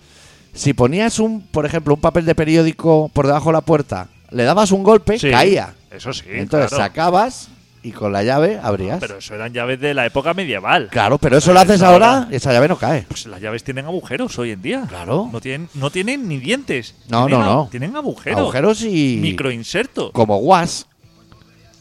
si 0.55 0.73
ponías 0.73 1.19
un, 1.19 1.43
por 1.43 1.67
ejemplo, 1.67 1.93
un 1.95 2.01
papel 2.01 2.25
de 2.25 2.35
periódico 2.35 3.11
por 3.13 3.27
debajo 3.27 3.51
de 3.51 3.53
la 3.55 3.61
puerta, 3.61 4.09
le 4.31 4.45
dabas 4.45 4.73
un 4.73 4.83
golpe, 4.83 5.19
Sí, 5.19 5.31
caía. 5.31 5.75
Eso 5.91 6.13
sí. 6.13 6.25
Entonces 6.29 6.71
claro. 6.71 6.85
sacabas 6.85 7.49
y 7.89 7.93
con 7.93 8.13
la 8.13 8.23
llave 8.23 8.61
abrías. 8.63 8.99
Pero 9.01 9.19
eso 9.19 9.35
eran 9.35 9.53
llaves 9.53 9.81
de 9.81 9.95
la 9.95 10.05
época 10.07 10.35
medieval. 10.35 10.89
claro, 10.91 11.19
pero 11.19 11.39
eso 11.39 11.53
lo 11.53 11.61
haces 11.61 11.83
ahora 11.83 12.29
y 12.31 12.37
esa 12.37 12.53
llave 12.53 12.69
no 12.69 12.77
cae. 12.77 13.03
Pues 13.09 13.27
las 13.27 13.41
llaves 13.41 13.65
tienen 13.65 13.87
agujeros 13.87 14.39
hoy 14.39 14.51
en 14.53 14.63
día. 14.63 14.85
Claro. 14.89 15.29
No 15.33 15.41
tienen, 15.41 15.69
no 15.75 15.91
tienen 15.91 16.29
ni 16.29 16.39
dientes. 16.39 16.95
No, 17.09 17.27
Tienen 17.27 17.45
no, 17.45 17.51
a- 17.51 17.55
no. 17.55 17.69
Tienen 17.71 17.97
agujeros. 17.97 18.39
Agujeros 18.41 18.83
y. 18.83 19.19
Microinserto. 19.21 20.13
Como 20.13 20.37
guas. 20.39 20.87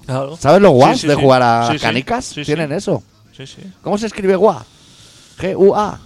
Claro. 0.06 0.38
¿Sabes 0.38 0.62
los 0.62 0.72
guas 0.72 0.96
Sí, 0.96 1.02
sí, 1.02 1.08
de 1.08 1.16
sí. 1.16 1.22
jugar 1.22 1.42
a 1.44 1.70
canicas? 1.82 2.30
Tienen 2.46 2.72
eso. 2.72 3.04
Sí, 3.36 3.46
sí. 3.46 3.62
¿Cómo 3.82 3.98
se 3.98 4.08
escribe 4.08 4.36
gua? 4.36 4.66
G-U-A. 5.40 6.00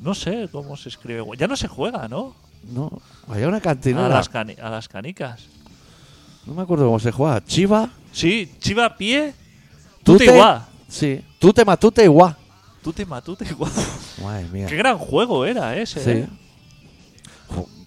No 0.00 0.14
sé 0.14 0.48
cómo 0.50 0.76
se 0.76 0.88
escribe. 0.88 1.22
Ya 1.36 1.46
no 1.46 1.56
se 1.56 1.68
juega, 1.68 2.08
¿no? 2.08 2.34
No, 2.72 2.90
había 3.28 3.48
una 3.48 3.56
A 3.58 3.60
cantina. 3.60 4.08
las, 4.08 4.30
cani- 4.30 4.56
a 4.62 4.70
las 4.70 4.88
canicas. 4.88 5.40
No 6.46 6.54
me 6.54 6.62
acuerdo 6.62 6.86
cómo 6.86 6.98
se 7.00 7.10
juega. 7.12 7.44
Chiva. 7.44 7.90
Sí, 8.12 8.50
chiva 8.58 8.96
pie. 8.96 9.32
Tute. 10.02 10.24
Tute 10.24 10.34
igual. 10.36 10.66
Sí. 10.88 11.24
Tute 11.38 11.64
matute 11.64 12.04
igual. 12.04 12.36
Tute 12.82 13.06
matute 13.06 13.44
igual. 13.44 13.70
Madre 14.22 14.46
mía. 14.52 14.66
Qué 14.66 14.76
gran 14.76 14.98
juego 14.98 15.44
era 15.44 15.76
ese. 15.76 16.02
Sí. 16.02 16.10
¿eh? 16.10 16.28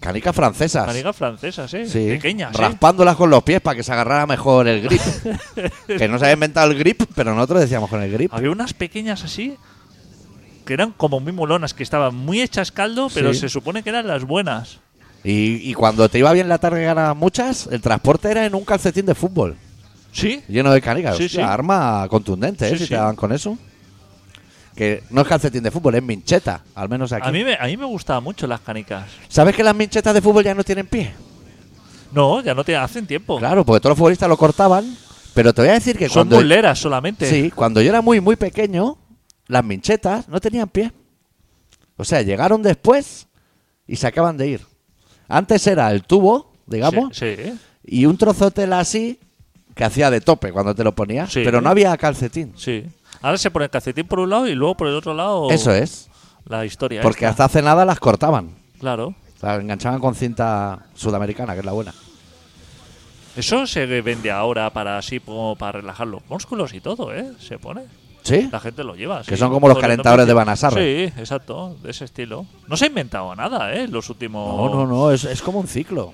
Canicas 0.00 0.36
francesas. 0.36 0.84
Canicas 0.86 1.16
francesas, 1.16 1.72
¿eh? 1.72 1.88
Sí, 1.88 2.08
Pequeñas, 2.08 2.54
¿eh? 2.54 2.58
raspándolas 2.58 3.16
con 3.16 3.30
los 3.30 3.42
pies 3.42 3.62
para 3.62 3.74
que 3.74 3.82
se 3.82 3.90
agarrara 3.92 4.26
mejor 4.26 4.68
el 4.68 4.82
grip. 4.82 5.00
que 5.86 6.08
no 6.08 6.18
se 6.18 6.24
había 6.26 6.34
inventado 6.34 6.70
el 6.70 6.78
grip, 6.78 7.04
pero 7.14 7.34
nosotros 7.34 7.60
decíamos 7.62 7.88
con 7.88 8.02
el 8.02 8.12
grip. 8.12 8.32
Había 8.34 8.50
unas 8.50 8.74
pequeñas 8.74 9.24
así 9.24 9.56
que 10.66 10.74
eran 10.74 10.92
como 10.92 11.20
muy 11.20 11.32
molonas, 11.32 11.72
que 11.74 11.82
estaban 11.82 12.14
muy 12.14 12.40
hechas 12.42 12.70
caldo, 12.72 13.08
pero 13.12 13.32
Sí. 13.32 13.40
se 13.40 13.48
supone 13.48 13.82
que 13.82 13.90
eran 13.90 14.06
las 14.06 14.24
buenas. 14.24 14.80
Y, 15.22 15.70
y 15.70 15.72
cuando 15.74 16.08
te 16.10 16.18
iba 16.18 16.32
bien 16.32 16.48
la 16.50 16.58
tarde 16.58 16.82
y 16.82 16.84
ganaban 16.84 17.16
muchas, 17.16 17.66
el 17.70 17.80
transporte 17.80 18.30
era 18.30 18.44
en 18.44 18.54
un 18.54 18.64
calcetín 18.64 19.06
de 19.06 19.14
fútbol, 19.14 19.56
¿Sí? 20.14 20.42
lleno 20.48 20.72
de 20.72 20.80
canicas. 20.80 21.16
Sí, 21.16 21.24
Hostia, 21.24 21.46
sí. 21.46 21.50
Arma 21.52 22.06
contundente, 22.08 22.66
¿eh? 22.66 22.70
Sí, 22.70 22.78
si 22.78 22.84
sí. 22.84 22.88
te 22.90 22.94
daban 22.96 23.16
con 23.16 23.32
eso. 23.32 23.58
Que 24.74 25.04
no 25.10 25.20
es 25.20 25.28
calcetín 25.28 25.62
de 25.62 25.70
fútbol, 25.70 25.94
es 25.96 26.02
mincheta, 26.02 26.62
al 26.74 26.88
menos 26.88 27.12
aquí. 27.12 27.28
A 27.28 27.30
mí, 27.32 27.44
me, 27.44 27.54
a 27.54 27.66
mí 27.66 27.76
me 27.76 27.84
gustaban 27.84 28.24
mucho 28.24 28.46
las 28.46 28.60
canicas. 28.60 29.04
¿Sabes 29.28 29.54
que 29.54 29.62
las 29.62 29.74
minchetas 29.74 30.12
de 30.14 30.20
fútbol 30.22 30.42
ya 30.44 30.54
no 30.54 30.64
tienen 30.64 30.86
pie? 30.86 31.12
No, 32.12 32.40
ya 32.42 32.54
no 32.54 32.64
te 32.64 32.76
hacen 32.76 33.06
tiempo. 33.06 33.38
Claro, 33.38 33.64
porque 33.64 33.80
todos 33.80 33.90
los 33.92 33.98
futbolistas 33.98 34.28
lo 34.28 34.36
cortaban. 34.36 34.96
Pero 35.34 35.52
te 35.52 35.62
voy 35.62 35.70
a 35.70 35.74
decir 35.74 35.98
que 35.98 36.08
Son 36.08 36.28
cuando. 36.28 36.74
solamente. 36.76 37.28
Sí, 37.28 37.50
cuando 37.50 37.80
yo 37.82 37.88
era 37.90 38.00
muy, 38.00 38.20
muy 38.20 38.36
pequeño, 38.36 38.96
las 39.48 39.64
minchetas 39.64 40.28
no 40.28 40.40
tenían 40.40 40.68
pie. 40.68 40.92
O 41.96 42.04
sea, 42.04 42.22
llegaron 42.22 42.62
después 42.62 43.26
y 43.86 43.96
se 43.96 44.06
acaban 44.06 44.36
de 44.36 44.48
ir. 44.48 44.60
Antes 45.28 45.66
era 45.66 45.90
el 45.90 46.02
tubo, 46.04 46.52
digamos, 46.66 47.16
Sí, 47.16 47.34
sí. 47.36 47.52
y 47.84 48.06
un 48.06 48.16
trozo 48.16 48.46
de 48.46 48.50
tela 48.52 48.78
así 48.80 49.18
que 49.74 49.84
hacía 49.84 50.10
de 50.10 50.20
tope 50.20 50.52
cuando 50.52 50.74
te 50.74 50.84
lo 50.84 50.92
ponías, 50.94 51.32
Sí. 51.32 51.42
pero 51.44 51.60
no 51.60 51.68
había 51.70 51.96
calcetín. 51.96 52.52
sí. 52.56 52.84
Ahora 53.22 53.38
se 53.38 53.50
pone 53.50 53.64
el 53.66 53.70
calcetín 53.70 54.06
por 54.06 54.18
un 54.18 54.28
lado 54.28 54.46
y 54.48 54.54
luego 54.54 54.76
por 54.76 54.86
el 54.88 54.94
otro 54.94 55.14
lado 55.14 55.50
Eso 55.50 55.72
es, 55.72 56.10
la 56.46 56.64
historia. 56.66 57.00
porque 57.00 57.24
esta. 57.24 57.30
hasta 57.30 57.44
hace 57.44 57.62
nada 57.62 57.84
las 57.86 57.98
cortaban. 57.98 58.50
Claro. 58.78 59.14
Las 59.40 59.60
enganchaban 59.60 59.98
con 60.00 60.14
cinta 60.14 60.86
sudamericana, 60.94 61.54
que 61.54 61.60
es 61.60 61.64
la 61.64 61.72
buena. 61.72 61.94
Eso 63.36 63.66
se 63.66 63.86
vende 64.02 64.30
ahora 64.30 64.70
para 64.70 64.98
así 64.98 65.20
como 65.20 65.56
para 65.56 65.80
relajar 65.80 66.06
los 66.06 66.22
músculos 66.28 66.72
y 66.74 66.80
todo, 66.80 67.14
¿eh? 67.14 67.32
Se 67.40 67.58
pone. 67.58 67.82
¿Sí? 68.22 68.48
La 68.50 68.60
gente 68.60 68.84
lo 68.84 68.94
lleva. 68.94 69.22
Que 69.22 69.34
sí. 69.34 69.36
son 69.38 69.50
como 69.52 69.68
los 69.68 69.78
calentadores 69.78 70.26
de 70.26 70.32
Banasarre. 70.32 71.08
Sí, 71.08 71.12
exacto, 71.20 71.76
de 71.82 71.90
ese 71.90 72.04
estilo. 72.04 72.46
No 72.68 72.76
se 72.76 72.84
ha 72.84 72.88
inventado 72.88 73.34
nada, 73.34 73.72
¿eh? 73.74 73.88
Los 73.88 74.08
últimos 74.10 74.56
No, 74.56 74.74
no, 74.74 74.86
no, 74.86 75.10
es, 75.10 75.24
es 75.24 75.40
como 75.42 75.60
un 75.60 75.66
ciclo. 75.66 76.12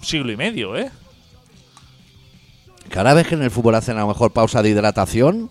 siglo 0.00 0.32
y 0.32 0.36
medio, 0.36 0.76
¿eh? 0.76 0.90
Cada 2.98 3.14
vez 3.14 3.28
que 3.28 3.36
en 3.36 3.42
el 3.44 3.52
fútbol 3.52 3.76
hacen 3.76 3.96
a 3.96 4.00
lo 4.00 4.08
mejor 4.08 4.32
pausa 4.32 4.60
de 4.60 4.70
hidratación, 4.70 5.48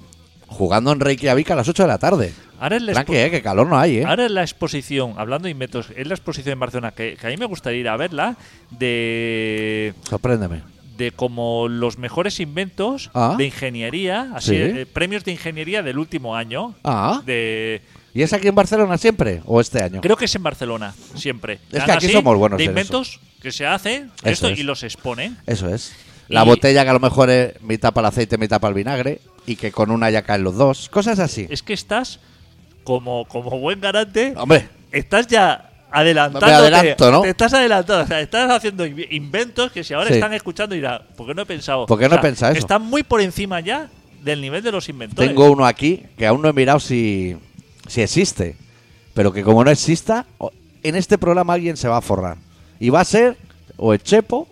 jugando 0.48 0.92
en 0.92 1.00
Reykjavik 1.00 1.50
a 1.52 1.56
las 1.56 1.70
8 1.70 1.84
de 1.84 1.88
la 1.88 1.98
tarde. 1.98 2.34
Ahora 2.60 2.76
es 2.76 2.82
la, 2.82 2.92
Tranqui, 2.92 3.14
expo- 3.14 3.26
eh, 3.26 3.32
que 3.32 3.42
calor 3.42 3.68
no 3.68 3.80
hay, 3.80 4.00
¿eh? 4.00 4.06
ahora 4.06 4.26
es 4.26 4.32
la 4.32 4.42
exposición, 4.42 5.14
hablando 5.16 5.46
de 5.46 5.52
inventos, 5.52 5.88
es 5.96 6.06
la 6.08 6.14
exposición 6.14 6.52
en 6.52 6.60
Barcelona, 6.60 6.92
que, 6.92 7.16
que 7.16 7.26
a 7.26 7.30
mí 7.30 7.38
me 7.38 7.46
gustaría 7.46 7.80
ir 7.80 7.88
a 7.88 7.96
verla, 7.96 8.36
de, 8.70 9.94
Sorpréndeme. 10.10 10.62
de 10.98 11.12
como 11.12 11.70
los 11.70 11.98
mejores 11.98 12.42
inventos 12.42 13.12
Ah. 13.14 13.36
de 13.38 13.46
ingeniería, 13.46 14.30
así, 14.36 14.50
Sí. 14.50 14.56
eh, 14.58 14.86
premios 14.92 15.24
de 15.24 15.32
ingeniería 15.32 15.84
del 15.84 16.00
último 16.00 16.36
año. 16.36 16.76
Ah, 16.84 17.22
De, 17.26 17.82
¿y 18.14 18.24
es 18.24 18.34
aquí 18.34 18.50
en 18.50 18.56
Barcelona 18.56 18.98
siempre 18.98 19.42
o 19.46 19.62
este 19.62 19.82
año? 19.82 20.02
Creo 20.02 20.18
que 20.18 20.26
es 20.26 20.36
en 20.36 20.44
Barcelona, 20.44 20.94
siempre. 21.16 21.60
que 21.72 21.78
Dan 21.78 21.92
aquí 21.92 22.08
así 22.08 22.14
somos 22.14 22.36
buenos 22.38 22.58
De 22.58 22.66
en 22.66 22.72
inventos 22.72 23.22
que 23.42 23.54
se 23.54 23.66
hacen 23.66 24.12
esto 24.24 24.50
es. 24.50 24.60
y 24.60 24.64
los 24.64 24.84
exponen. 24.84 25.38
Eso 25.46 25.70
es. 25.74 25.94
La 26.28 26.44
Y- 26.44 26.46
botella 26.48 26.84
que 26.84 26.90
a 26.90 26.94
lo 26.94 27.00
mejor 27.00 27.30
es 27.30 27.62
mitad 27.62 27.94
para 27.94 28.08
el 28.08 28.14
aceite, 28.14 28.38
mitad 28.38 28.60
para 28.60 28.70
el 28.70 28.76
vinagre 28.76 29.22
y 29.46 29.56
que 29.56 29.72
con 29.72 29.92
una 29.92 30.10
ya 30.10 30.22
caen 30.24 30.44
los 30.44 30.56
dos. 30.56 30.90
Cosas 30.90 31.20
así. 31.20 31.48
Es 31.50 31.64
que 31.64 31.74
estás, 31.74 32.20
como, 32.84 33.26
como 33.26 33.60
buen 33.60 33.80
garante, 33.82 34.34
Hombre, 34.38 34.68
estás 34.92 35.28
ya 35.28 35.72
adelantando. 35.90 36.46
Adelanto, 36.46 37.12
¿no? 37.12 37.22
Te 37.22 37.30
estás 37.30 37.54
adelantando. 37.54 38.04
O 38.04 38.08
sea, 38.08 38.20
estás 38.22 38.52
haciendo 38.52 38.86
inv- 38.86 39.08
inventos 39.12 39.72
que 39.72 39.84
si 39.84 39.94
ahora 39.94 40.08
Sí. 40.10 40.16
están 40.16 40.34
escuchando 40.34 40.76
dirán, 40.76 41.02
¿por 41.16 41.28
qué 41.28 41.34
no 41.34 41.44
he 41.44 41.46
pensado? 41.46 41.86
¿Por 41.86 41.98
qué 41.98 42.04
no 42.10 42.16
O 42.16 42.20
sea, 42.20 42.20
he 42.20 42.22
pensado 42.24 42.52
eso? 42.52 42.60
Están 42.60 42.82
muy 42.84 43.04
por 43.04 43.22
encima 43.22 43.60
ya 43.62 43.90
del 44.24 44.42
nivel 44.42 44.62
de 44.64 44.72
los 44.74 44.90
inventores. 44.90 45.30
tengo 45.30 45.50
uno 45.50 45.66
aquí 45.66 46.04
que 46.18 46.28
aún 46.28 46.42
no 46.42 46.50
he 46.50 46.54
mirado 46.54 46.80
si, 46.82 47.38
si 47.88 48.02
existe. 48.02 48.58
Pero 49.14 49.32
que 49.32 49.44
como 49.44 49.64
no 49.64 49.72
exista, 49.72 50.26
o- 50.40 50.52
en 50.84 50.96
este 50.96 51.18
programa 51.18 51.54
alguien 51.54 51.78
se 51.78 51.88
va 51.88 51.98
a 51.98 52.02
forrar. 52.02 52.38
Y 52.80 52.90
va 52.90 53.00
a 53.02 53.06
ser 53.06 53.38
o 53.78 53.94
el 53.94 54.04
Chepo 54.04 54.48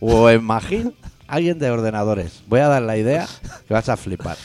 o 0.00 0.30
Magín, 0.40 0.94
alguien 1.26 1.58
de 1.58 1.70
ordenadores. 1.70 2.42
Voy 2.48 2.60
a 2.60 2.68
dar 2.68 2.82
la 2.82 2.96
idea 2.96 3.26
que 3.66 3.74
vas 3.74 3.88
a 3.88 3.96
flipar. 3.96 4.36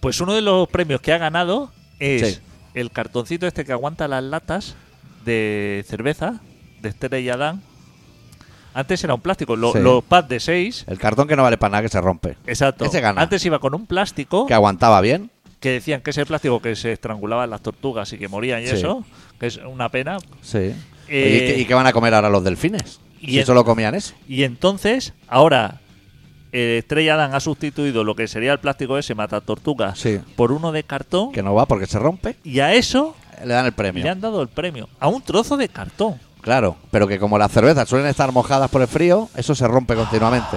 Pues 0.00 0.20
uno 0.20 0.34
de 0.34 0.42
los 0.42 0.68
premios 0.68 1.00
que 1.00 1.12
ha 1.12 1.18
ganado 1.18 1.72
es 1.98 2.34
Sí. 2.36 2.40
el 2.74 2.90
cartoncito 2.90 3.46
este 3.46 3.64
que 3.64 3.72
aguanta 3.72 4.06
las 4.08 4.22
latas 4.22 4.76
de 5.24 5.84
cerveza 5.88 6.40
de 6.80 6.88
Esther 6.90 7.14
y 7.20 7.28
Adán. 7.28 7.62
Antes 8.74 9.02
era 9.02 9.14
un 9.14 9.20
plástico, 9.20 9.56
lo- 9.56 9.72
Sí. 9.72 9.80
los 9.80 10.04
pads 10.04 10.28
de 10.28 10.40
6. 10.40 10.84
El 10.86 10.98
cartón 10.98 11.26
que 11.26 11.34
no 11.34 11.42
vale 11.42 11.56
para 11.58 11.72
nada, 11.72 11.82
que 11.82 11.88
se 11.88 12.00
rompe. 12.00 12.36
Exacto. 12.46 12.84
Ese 12.84 13.00
gana. 13.00 13.20
Antes 13.22 13.44
iba 13.44 13.58
con 13.58 13.74
un 13.74 13.86
plástico 13.86 14.46
Que 14.46 14.54
aguantaba 14.54 15.00
bien. 15.00 15.30
que 15.58 15.70
decían 15.72 16.00
que 16.02 16.10
ese 16.10 16.24
plástico 16.24 16.62
que 16.62 16.76
se 16.76 16.92
estrangulaban 16.92 17.50
las 17.50 17.60
tortugas 17.62 18.12
y 18.12 18.18
que 18.18 18.28
morían 18.28 18.62
y 18.62 18.66
Sí. 18.68 18.76
eso, 18.76 19.04
que 19.40 19.46
es 19.48 19.56
una 19.56 19.88
pena. 19.88 20.18
Sí. 20.42 20.58
Eh, 20.58 20.74
¿y, 21.08 21.54
qué, 21.54 21.60
y 21.62 21.64
qué 21.64 21.74
van 21.74 21.86
a 21.88 21.92
comer 21.92 22.14
ahora 22.14 22.28
los 22.30 22.44
delfines? 22.44 23.00
Y 23.20 23.32
si 23.32 23.38
en- 23.40 23.46
solo 23.46 23.64
comían 23.64 23.94
eso. 23.94 24.14
Y 24.28 24.44
entonces, 24.44 25.12
ahora, 25.28 25.80
eh, 26.52 26.78
Estrella 26.78 27.16
Dan 27.16 27.34
ha 27.34 27.40
sustituido 27.40 28.04
lo 28.04 28.14
que 28.14 28.26
sería 28.28 28.52
el 28.52 28.58
plástico 28.58 28.96
ese 28.98 29.14
mata 29.14 29.40
tortugas 29.40 29.98
Sí. 29.98 30.20
por 30.36 30.52
uno 30.52 30.72
de 30.72 30.82
cartón 30.84 31.32
Que 31.32 31.42
no 31.42 31.54
va 31.54 31.66
porque 31.66 31.86
se 31.86 31.98
rompe. 31.98 32.36
y 32.44 32.60
a 32.60 32.72
eso 32.74 33.14
Le 33.44 33.54
dan 33.54 33.66
el 33.66 33.72
premio. 33.72 34.02
le 34.02 34.10
han 34.10 34.20
dado 34.20 34.40
el 34.42 34.48
premio. 34.48 34.88
A 35.00 35.08
un 35.08 35.20
trozo 35.22 35.56
de 35.56 35.68
cartón. 35.68 36.18
Claro, 36.40 36.76
pero 36.90 37.06
que 37.06 37.18
como 37.18 37.36
las 37.36 37.50
cervezas 37.52 37.88
suelen 37.88 38.06
estar 38.08 38.32
mojadas 38.32 38.70
por 38.70 38.80
el 38.80 38.88
frío, 38.88 39.28
eso 39.36 39.54
se 39.54 39.66
rompe 39.66 39.94
continuamente. 39.94 40.56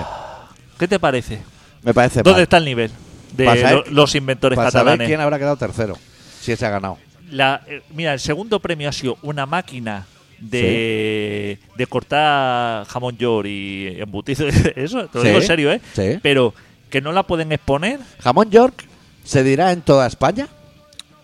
¿Qué 0.77 0.87
te 0.87 0.99
parece? 0.99 1.41
Me 1.83 1.93
parece 1.93 2.17
¿Dónde 2.21 2.33
mal. 2.37 2.41
está 2.43 2.57
el 2.57 2.65
nivel 2.65 2.91
de 3.35 3.45
saber- 3.45 3.87
lo- 3.87 3.91
los 3.91 4.15
inventores 4.15 4.55
Para 4.55 4.71
saber 4.71 4.85
catalanes? 4.85 5.07
quién 5.07 5.19
habrá 5.19 5.37
quedado 5.39 5.57
tercero. 5.57 5.97
Si 6.39 6.51
ese 6.51 6.65
ha 6.65 6.69
ganado. 6.69 6.97
La, 7.31 7.61
eh, 7.67 7.81
mira, 7.93 8.13
el 8.13 8.19
segundo 8.19 8.59
premio 8.59 8.89
ha 8.89 8.91
sido 8.91 9.17
una 9.23 9.45
máquina 9.45 10.05
de, 10.41 11.60
de 11.75 11.88
cortar 11.88 12.86
jamón 12.88 13.17
york 13.17 13.48
y 13.48 13.88
embutido. 14.00 14.48
Eso, 14.75 15.07
te 15.07 15.17
lo 15.19 15.21
Sí, 15.24 15.27
digo 15.29 15.39
en 15.41 15.48
serio, 15.48 15.71
¿eh? 15.71 15.81
sí. 15.93 16.19
Pero 16.21 16.53
que 16.89 17.00
no 17.01 17.12
la 17.13 17.24
pueden 17.24 17.51
exponer. 17.51 18.00
¿Jamón 18.19 18.50
York 18.51 18.83
se 19.24 19.43
dirá 19.43 19.71
en 19.71 19.81
toda 19.81 20.07
España? 20.07 20.48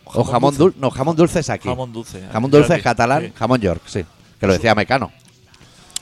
¿O 0.05 0.23
Jamón 0.23 0.55
dulce? 0.57 0.77
No, 0.79 0.89
jamón 0.89 1.17
dulce 1.17 1.39
es 1.41 1.49
aquí. 1.49 1.67
Jamón 1.67 1.91
dulce. 1.91 2.23
Jamón 2.31 2.49
dulce 2.49 2.75
es 2.75 2.81
catalán, 2.81 3.23
sí. 3.23 3.33
jamón 3.35 3.59
York, 3.59 3.81
sí. 3.85 4.05
Que 4.39 4.47
lo 4.47 4.53
decía 4.53 4.73
Mecano. 4.73 5.11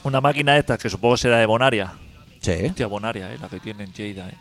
Una 0.04 0.20
máquina 0.20 0.52
de 0.52 0.60
estas 0.60 0.78
que 0.78 0.88
supongo 0.88 1.16
será 1.16 1.38
de 1.38 1.46
Bonaria. 1.46 1.92
Sí. 2.40 2.52
Hostia, 2.66 2.86
Bonaria, 2.86 3.32
¿eh? 3.32 3.38
La 3.40 3.48
que 3.48 3.58
tiene 3.58 3.82
en 3.82 3.92
Lleida, 3.92 4.28
¿eh? 4.28 4.34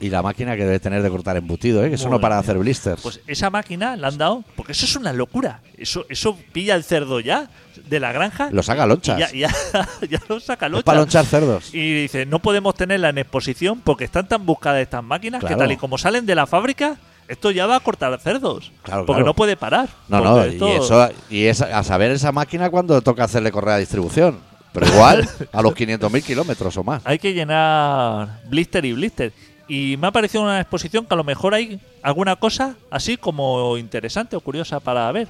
Y 0.00 0.10
la 0.10 0.22
máquina 0.22 0.56
que 0.56 0.64
debe 0.64 0.80
tener 0.80 1.02
de 1.02 1.10
cortar 1.10 1.36
embutido, 1.36 1.84
¿eh? 1.84 1.88
Que 1.88 1.94
eso 1.96 2.08
no 2.08 2.20
para 2.20 2.38
hacer 2.38 2.58
blisters. 2.58 3.00
Pues 3.02 3.20
esa 3.26 3.50
máquina 3.50 3.96
la 3.96 4.08
han 4.08 4.18
dado. 4.18 4.44
Porque 4.56 4.72
eso 4.72 4.84
es 4.84 4.96
una 4.96 5.12
locura. 5.12 5.60
Eso, 5.76 6.04
eso 6.08 6.38
pilla 6.52 6.74
el 6.74 6.84
cerdo 6.84 7.20
ya 7.20 7.48
de 7.88 8.00
la 8.00 8.12
granja. 8.12 8.48
Lo 8.52 8.62
saca 8.62 8.86
lonchas. 8.86 9.32
y 9.32 9.40
Ya, 9.40 9.48
ya, 9.72 9.88
ya 10.10 10.18
lo 10.28 10.40
saca 10.40 10.66
es 10.66 10.72
lonchas. 10.72 10.84
para 10.84 10.98
lonchar 11.00 11.26
cerdos. 11.26 11.74
Y 11.74 12.02
dice, 12.02 12.26
no 12.26 12.38
podemos 12.40 12.74
tenerla 12.74 13.08
en 13.10 13.18
exposición 13.18 13.80
porque 13.82 14.04
están 14.04 14.28
tan 14.28 14.44
buscadas 14.46 14.80
estas 14.82 15.02
máquinas 15.04 15.40
Claro. 15.40 15.56
que 15.56 15.58
tal 15.58 15.72
y 15.72 15.76
como 15.76 15.98
salen 15.98 16.26
de 16.26 16.34
la 16.34 16.46
fábrica, 16.46 16.96
esto 17.28 17.50
ya 17.50 17.66
va 17.66 17.76
a 17.76 17.80
cortar 17.80 18.18
cerdos. 18.20 18.72
Claro, 18.82 19.06
porque 19.06 19.20
claro. 19.20 19.26
no 19.26 19.34
puede 19.34 19.56
parar. 19.56 19.88
No, 20.08 20.20
no, 20.20 20.46
y 20.46 20.56
eso 20.72 21.08
y 21.30 21.44
es 21.46 21.62
a 21.62 21.82
saber 21.82 22.10
esa 22.10 22.32
máquina 22.32 22.68
cuando 22.70 23.00
toca 23.00 23.24
hacerle 23.24 23.50
correa 23.52 23.74
de 23.74 23.80
distribución. 23.80 24.38
Pero 24.72 24.86
igual 24.86 25.28
a 25.52 25.60
los 25.60 25.74
500.000 25.76 26.22
kilómetros 26.22 26.76
o 26.78 26.82
más. 26.84 27.02
Hay 27.04 27.18
que 27.18 27.34
llenar 27.34 28.40
blister 28.48 28.84
y 28.86 28.92
blister. 28.94 29.32
Y 29.74 29.96
me 29.96 30.08
ha 30.08 30.10
parecido 30.10 30.42
una 30.42 30.60
exposición 30.60 31.06
que 31.06 31.14
a 31.14 31.16
lo 31.16 31.24
mejor 31.24 31.54
hay 31.54 31.80
alguna 32.02 32.36
cosa 32.36 32.74
así 32.90 33.16
como 33.16 33.78
interesante 33.78 34.36
o 34.36 34.40
curiosa 34.40 34.80
para 34.80 35.10
ver. 35.12 35.28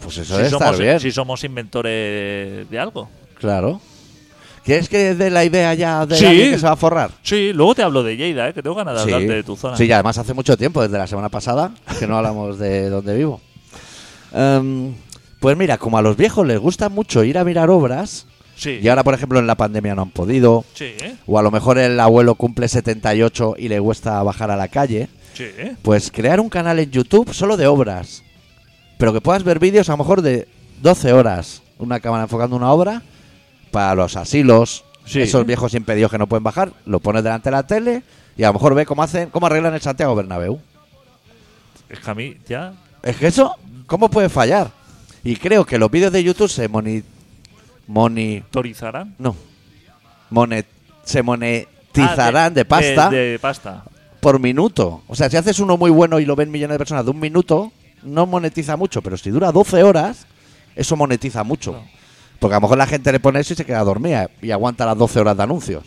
Pues 0.00 0.18
eso 0.18 0.32
si, 0.34 0.38
debe 0.38 0.50
somos, 0.50 0.66
estar 0.72 0.82
bien. 0.84 0.98
si 0.98 1.12
somos 1.12 1.44
inventores 1.44 2.68
de 2.68 2.78
algo. 2.80 3.08
Claro. 3.38 3.80
¿Quieres 4.64 4.88
que 4.88 5.14
dé 5.14 5.30
la 5.30 5.44
idea 5.44 5.74
ya 5.74 6.04
de 6.06 6.16
Sí. 6.16 6.26
alguien 6.26 6.50
que 6.50 6.58
se 6.58 6.66
va 6.66 6.72
a 6.72 6.76
forrar? 6.76 7.12
Sí, 7.22 7.52
luego 7.52 7.76
te 7.76 7.84
hablo 7.84 8.02
de 8.02 8.16
Lleida, 8.16 8.48
¿eh? 8.48 8.52
que 8.52 8.64
tengo 8.64 8.74
ganas 8.74 8.94
de 8.96 9.04
Sí. 9.04 9.12
hablarte 9.12 9.32
de 9.34 9.42
tu 9.44 9.54
zona. 9.54 9.76
Sí, 9.76 9.84
y 9.84 9.92
además 9.92 10.18
hace 10.18 10.34
mucho 10.34 10.56
tiempo, 10.56 10.82
desde 10.82 10.98
la 10.98 11.06
semana 11.06 11.28
pasada, 11.28 11.70
que 12.00 12.08
no 12.08 12.16
hablamos 12.16 12.58
de 12.58 12.90
dónde 12.90 13.16
vivo. 13.16 13.40
Em, 14.32 14.92
pues 15.38 15.56
mira, 15.56 15.78
como 15.78 15.98
a 15.98 16.02
los 16.02 16.16
viejos 16.16 16.44
les 16.46 16.58
gusta 16.58 16.88
mucho 16.88 17.22
ir 17.22 17.38
a 17.38 17.44
mirar 17.44 17.70
obras, 17.70 18.26
sí. 18.62 18.78
y 18.82 18.88
ahora, 18.88 19.02
por 19.04 19.14
ejemplo, 19.14 19.38
en 19.38 19.46
la 19.46 19.54
pandemia 19.56 19.94
no 19.94 20.02
han 20.02 20.10
podido, 20.10 20.64
Sí, 20.74 20.94
o 21.26 21.38
a 21.38 21.42
lo 21.42 21.50
mejor 21.50 21.78
el 21.78 21.98
abuelo 22.00 22.34
cumple 22.34 22.68
78 22.68 23.54
y 23.58 23.68
le 23.68 23.80
cuesta 23.80 24.22
bajar 24.22 24.50
a 24.50 24.56
la 24.56 24.68
calle, 24.68 25.08
Sí, 25.34 25.46
pues 25.82 26.10
crear 26.10 26.40
un 26.40 26.48
canal 26.50 26.78
en 26.78 26.90
YouTube 26.90 27.32
solo 27.32 27.56
de 27.56 27.66
obras. 27.66 28.22
Pero 28.98 29.12
que 29.12 29.20
puedas 29.22 29.42
ver 29.44 29.58
vídeos 29.58 29.88
a 29.88 29.92
lo 29.92 29.98
mejor 29.98 30.20
de 30.22 30.46
12 30.82 31.12
horas. 31.12 31.62
Una 31.78 32.00
cámara 32.00 32.24
enfocando 32.24 32.54
una 32.54 32.70
obra 32.70 33.02
para 33.70 33.94
los 33.94 34.16
asilos, 34.16 34.84
Sí. 35.04 35.20
esos 35.22 35.44
viejos 35.46 35.74
impedidos 35.74 36.10
que 36.12 36.18
no 36.18 36.26
pueden 36.28 36.44
bajar, 36.44 36.72
lo 36.86 37.00
pones 37.00 37.24
delante 37.24 37.48
de 37.48 37.56
la 37.56 37.66
tele 37.66 38.02
y 38.36 38.44
a 38.44 38.48
lo 38.48 38.52
mejor 38.52 38.74
ve 38.74 38.86
cómo 38.86 39.02
hacen, 39.02 39.30
cómo 39.30 39.46
arreglan 39.46 39.74
el 39.74 39.80
Santiago 39.80 40.14
Bernabéu. 40.14 40.60
Es 41.88 41.98
que 41.98 42.10
a 42.10 42.14
mí 42.14 42.36
ya 42.48 42.74
Es 43.02 43.16
que 43.16 43.26
eso, 43.26 43.56
¿cómo 43.86 44.08
puede 44.08 44.28
fallar? 44.28 44.70
Y 45.24 45.36
creo 45.36 45.64
que 45.64 45.78
los 45.78 45.90
vídeos 45.90 46.12
de 46.12 46.22
YouTube 46.22 46.48
se 46.48 46.68
moni... 46.68 47.02
moni 47.86 48.38
¿Autorizarán? 48.38 49.14
no. 49.18 49.34
Monet, 50.30 50.66
se 51.04 51.22
monetizarán 51.22 52.52
Ah, 52.52 52.54
de, 52.54 52.64
pasta 52.64 53.10
De, 53.10 53.16
de 53.32 53.38
pasta. 53.38 53.84
por 54.20 54.38
minuto. 54.40 55.02
O 55.08 55.14
sea, 55.14 55.28
si 55.28 55.36
haces 55.36 55.58
uno 55.58 55.76
muy 55.76 55.90
bueno 55.90 56.18
y 56.20 56.24
lo 56.24 56.34
ven 56.36 56.50
millones 56.50 56.74
de 56.74 56.78
personas 56.78 57.04
de 57.04 57.10
un 57.10 57.20
minuto, 57.20 57.70
no 58.02 58.24
monetiza 58.26 58.76
mucho. 58.76 59.02
Pero 59.02 59.18
si 59.18 59.28
dura 59.30 59.52
12 59.52 59.82
horas, 59.82 60.26
eso 60.74 60.96
monetiza 60.96 61.44
mucho. 61.44 61.82
Porque 62.38 62.54
a 62.54 62.56
lo 62.56 62.62
mejor 62.62 62.78
la 62.78 62.86
gente 62.86 63.12
le 63.12 63.20
pone 63.20 63.40
eso 63.40 63.52
y 63.52 63.56
se 63.56 63.66
queda 63.66 63.84
dormida 63.84 64.30
y 64.40 64.50
aguanta 64.52 64.86
las 64.86 64.96
12 64.96 65.20
horas 65.20 65.36
de 65.36 65.42
anuncios. 65.42 65.84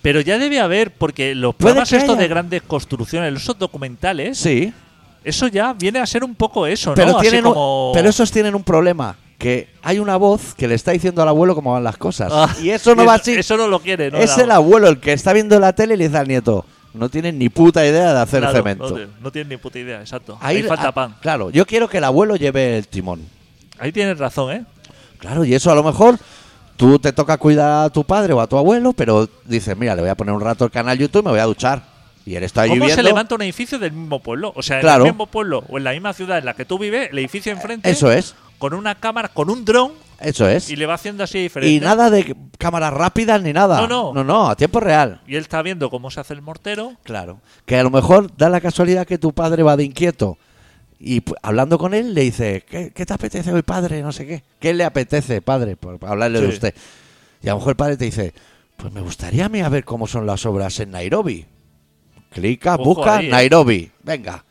Pero 0.00 0.20
ya 0.22 0.38
debe 0.38 0.58
haber, 0.60 0.92
porque 0.92 1.34
los 1.34 1.54
programas 1.56 1.92
estos 1.92 2.16
de 2.16 2.28
grandes 2.28 2.62
construcciones, 2.62 3.34
esos 3.34 3.58
documentales, 3.58 4.38
Sí, 4.38 4.72
eso 5.24 5.48
ya 5.48 5.72
viene 5.74 5.98
a 5.98 6.06
ser 6.06 6.24
un 6.24 6.34
poco 6.34 6.66
eso, 6.66 6.94
pero, 6.94 7.12
¿no? 7.12 7.18
Así 7.18 7.28
tienen 7.28 7.46
un- 7.46 7.92
pero 7.92 8.08
esos 8.08 8.30
tienen 8.30 8.54
un 8.54 8.62
problema. 8.64 9.16
Que 9.38 9.68
hay 9.82 9.98
una 9.98 10.16
voz 10.16 10.54
que 10.54 10.66
le 10.66 10.74
está 10.74 10.92
diciendo 10.92 11.20
al 11.22 11.28
abuelo 11.28 11.54
cómo 11.54 11.72
van 11.72 11.84
las 11.84 11.98
cosas. 11.98 12.32
Ah, 12.34 12.54
y 12.62 12.70
eso 12.70 12.94
no 12.94 13.04
va 13.04 13.14
así. 13.14 13.32
Eso 13.32 13.56
no 13.56 13.68
lo 13.68 13.80
quiere, 13.80 14.10
¿no? 14.10 14.18
es 14.18 14.36
el 14.38 14.50
abuelo 14.50 14.88
el 14.88 14.98
que 14.98 15.12
está 15.12 15.32
viendo 15.34 15.58
la 15.60 15.74
tele 15.74 15.94
y 15.94 15.96
le 15.98 16.04
dice 16.08 16.16
al 16.18 16.26
nieto, 16.28 16.64
no 16.94 17.10
tienes 17.10 17.34
ni 17.34 17.50
puta 17.50 17.86
idea 17.86 18.14
de 18.14 18.20
hacer 18.20 18.40
Claro, 18.40 18.56
cemento. 18.56 18.90
No, 18.98 19.06
no 19.20 19.30
tiene 19.32 19.50
ni 19.50 19.56
puta 19.58 19.78
idea, 19.78 20.00
exacto. 20.00 20.38
Ahí, 20.40 20.56
Ahí, 20.58 20.62
falta 20.62 20.90
pan. 20.92 21.16
Claro, 21.20 21.50
yo 21.50 21.66
quiero 21.66 21.86
que 21.88 21.98
el 21.98 22.04
abuelo 22.04 22.36
lleve 22.36 22.78
el 22.78 22.88
timón. 22.88 23.20
Ahí 23.78 23.92
tienes 23.92 24.16
razón, 24.18 24.52
¿eh? 24.52 24.64
Claro, 25.18 25.44
y 25.44 25.54
eso 25.54 25.70
a 25.70 25.74
lo 25.74 25.82
mejor 25.82 26.18
tú 26.78 26.98
te 26.98 27.12
toca 27.12 27.36
cuidar 27.36 27.84
a 27.84 27.90
tu 27.90 28.04
padre 28.04 28.32
o 28.32 28.40
a 28.40 28.46
tu 28.46 28.56
abuelo, 28.56 28.94
pero 28.94 29.28
dices, 29.44 29.76
mira, 29.76 29.94
le 29.94 30.00
voy 30.00 30.10
a 30.10 30.14
poner 30.14 30.34
un 30.34 30.40
rato 30.40 30.64
el 30.64 30.70
canal 30.70 30.96
YouTube 30.98 31.20
y 31.20 31.24
me 31.26 31.30
voy 31.32 31.40
a 31.40 31.44
duchar. 31.44 31.82
Y 32.24 32.34
él 32.34 32.42
está 32.42 32.62
ahí 32.62 32.70
¿Cómo 32.70 32.80
viendo. 32.86 32.96
se 32.96 33.02
levanta 33.02 33.34
un 33.34 33.42
edificio 33.42 33.78
del 33.78 33.92
mismo 33.92 34.20
pueblo? 34.20 34.52
O 34.56 34.62
sea, 34.62 34.80
Claro. 34.80 35.04
en 35.04 35.08
el 35.08 35.12
mismo 35.12 35.26
pueblo 35.26 35.62
o 35.68 35.76
en 35.78 35.84
la 35.84 35.92
misma 35.92 36.12
ciudad 36.12 36.38
en 36.38 36.44
la 36.46 36.54
que 36.54 36.64
tú 36.64 36.78
vives, 36.78 37.10
el 37.12 37.18
edificio 37.18 37.52
enfrente, 37.52 37.88
Eso 37.88 38.10
es, 38.10 38.34
con 38.58 38.74
una 38.74 38.94
cámara, 38.94 39.28
con 39.28 39.50
un 39.50 39.64
dron, 39.64 39.92
eso 40.20 40.48
es. 40.48 40.70
y 40.70 40.76
le 40.76 40.86
va 40.86 40.94
haciendo 40.94 41.24
así 41.24 41.38
diferente. 41.38 41.72
Y 41.74 41.80
nada 41.80 42.10
de 42.10 42.34
cámaras 42.58 42.92
rápidas 42.92 43.42
ni 43.42 43.52
nada. 43.52 43.80
No, 43.82 43.86
no. 43.86 44.14
No, 44.14 44.24
no, 44.24 44.50
a 44.50 44.56
tiempo 44.56 44.80
real. 44.80 45.20
Y 45.26 45.36
él 45.36 45.42
está 45.42 45.62
viendo 45.62 45.90
cómo 45.90 46.10
se 46.10 46.20
hace 46.20 46.34
el 46.34 46.42
mortero. 46.42 46.92
Claro. 47.02 47.40
Que 47.64 47.76
a 47.76 47.82
lo 47.82 47.90
mejor 47.90 48.34
da 48.36 48.48
la 48.48 48.60
casualidad 48.60 49.06
que 49.06 49.18
tu 49.18 49.32
padre 49.32 49.62
va 49.62 49.76
de 49.76 49.84
inquieto. 49.84 50.38
Y 50.98 51.22
hablando 51.42 51.76
con 51.78 51.92
él 51.92 52.14
le 52.14 52.22
dice, 52.22 52.64
¿qué, 52.68 52.90
qué 52.94 53.04
te 53.04 53.12
apetece 53.12 53.52
hoy, 53.52 53.62
padre? 53.62 54.02
No 54.02 54.12
sé 54.12 54.26
qué. 54.26 54.42
¿Qué 54.58 54.72
le 54.72 54.84
apetece, 54.84 55.42
padre? 55.42 55.76
Por 55.76 55.98
hablarle 56.06 56.40
de 56.40 56.48
usted. 56.48 56.74
Y 57.42 57.48
a 57.48 57.52
lo 57.52 57.58
mejor 57.58 57.72
el 57.72 57.76
padre 57.76 57.96
te 57.98 58.06
dice, 58.06 58.32
pues 58.76 58.92
me 58.92 59.02
gustaría 59.02 59.46
a 59.46 59.48
mí 59.50 59.60
a 59.60 59.68
ver 59.68 59.84
cómo 59.84 60.06
son 60.06 60.26
las 60.26 60.46
obras 60.46 60.80
en 60.80 60.92
Nairobi. 60.92 61.44
Clica, 62.30 62.74
Ojo 62.76 62.94
busca, 62.94 63.16
ahí, 63.18 63.26
¿eh? 63.26 63.30
Nairobi. 63.30 63.90
Venga. 64.02 64.42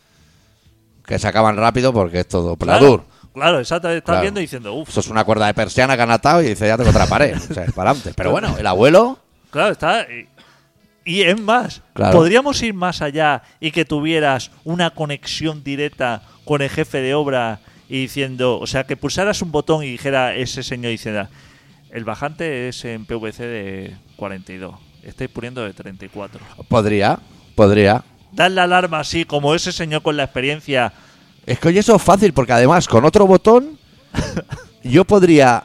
Que 1.05 1.19
se 1.19 1.27
acaban 1.27 1.57
rápido 1.57 1.91
porque 1.93 2.21
es 2.21 2.27
todo 2.27 2.55
pladur. 2.55 3.01
claro, 3.01 3.14
exactamente. 3.35 3.97
Estás 3.99 4.03
Claro. 4.03 4.21
viendo 4.21 4.39
y 4.39 4.43
diciendo, 4.43 4.73
uff. 4.73 4.89
Eso 4.89 4.99
es 4.99 5.07
una 5.07 5.23
cuerda 5.23 5.47
de 5.47 5.53
persiana 5.53 5.95
que 5.95 6.01
han 6.03 6.11
atado 6.11 6.41
y 6.41 6.47
dice, 6.49 6.67
ya 6.67 6.77
tengo 6.77 6.89
otra 6.89 7.05
pared. 7.07 7.35
o 7.37 7.53
sea, 7.53 7.63
es 7.65 7.71
para 7.73 7.91
adelante. 7.91 8.13
Pero 8.15 8.31
bueno, 8.31 8.55
el 8.57 8.67
abuelo... 8.67 9.19
Claro, 9.51 9.71
está. 9.71 10.01
Y, 10.03 10.27
y 11.05 11.21
es 11.21 11.39
más, 11.39 11.81
Claro. 11.93 12.17
podríamos 12.17 12.61
ir 12.63 12.73
más 12.73 13.01
allá 13.01 13.43
y 13.59 13.71
que 13.71 13.85
tuvieras 13.85 14.51
una 14.63 14.89
conexión 14.89 15.63
directa 15.63 16.23
con 16.43 16.61
el 16.61 16.69
jefe 16.69 16.99
de 17.01 17.13
obra 17.13 17.59
y 17.87 18.01
diciendo, 18.01 18.59
o 18.59 18.67
sea, 18.67 18.85
que 18.85 18.97
pulsaras 18.97 19.41
un 19.41 19.51
botón 19.51 19.83
y 19.83 19.87
dijera 19.91 20.33
ese 20.35 20.63
señor 20.63 20.91
diciendo, 20.91 21.27
el 21.91 22.03
bajante 22.03 22.67
es 22.67 22.83
en 22.85 23.05
PVC 23.05 23.43
de 23.43 23.95
42, 24.17 24.75
estáis 25.03 25.29
poniendo 25.29 25.63
de 25.63 25.73
34. 25.73 26.41
Podría, 26.67 27.19
podría. 27.55 28.03
Dar 28.31 28.51
la 28.51 28.63
alarma 28.63 28.99
así, 28.99 29.23
como 29.23 29.55
ese 29.55 29.71
señor 29.71 30.01
con 30.01 30.17
la 30.17 30.23
experiencia. 30.23 30.91
Es 31.45 31.59
que 31.59 31.67
oye, 31.67 31.79
eso 31.79 31.95
es 31.95 32.01
fácil, 32.01 32.33
porque 32.33 32.53
además 32.53 32.87
con 32.87 33.05
otro 33.05 33.25
botón 33.27 33.77
yo 34.83 35.05
podría, 35.05 35.63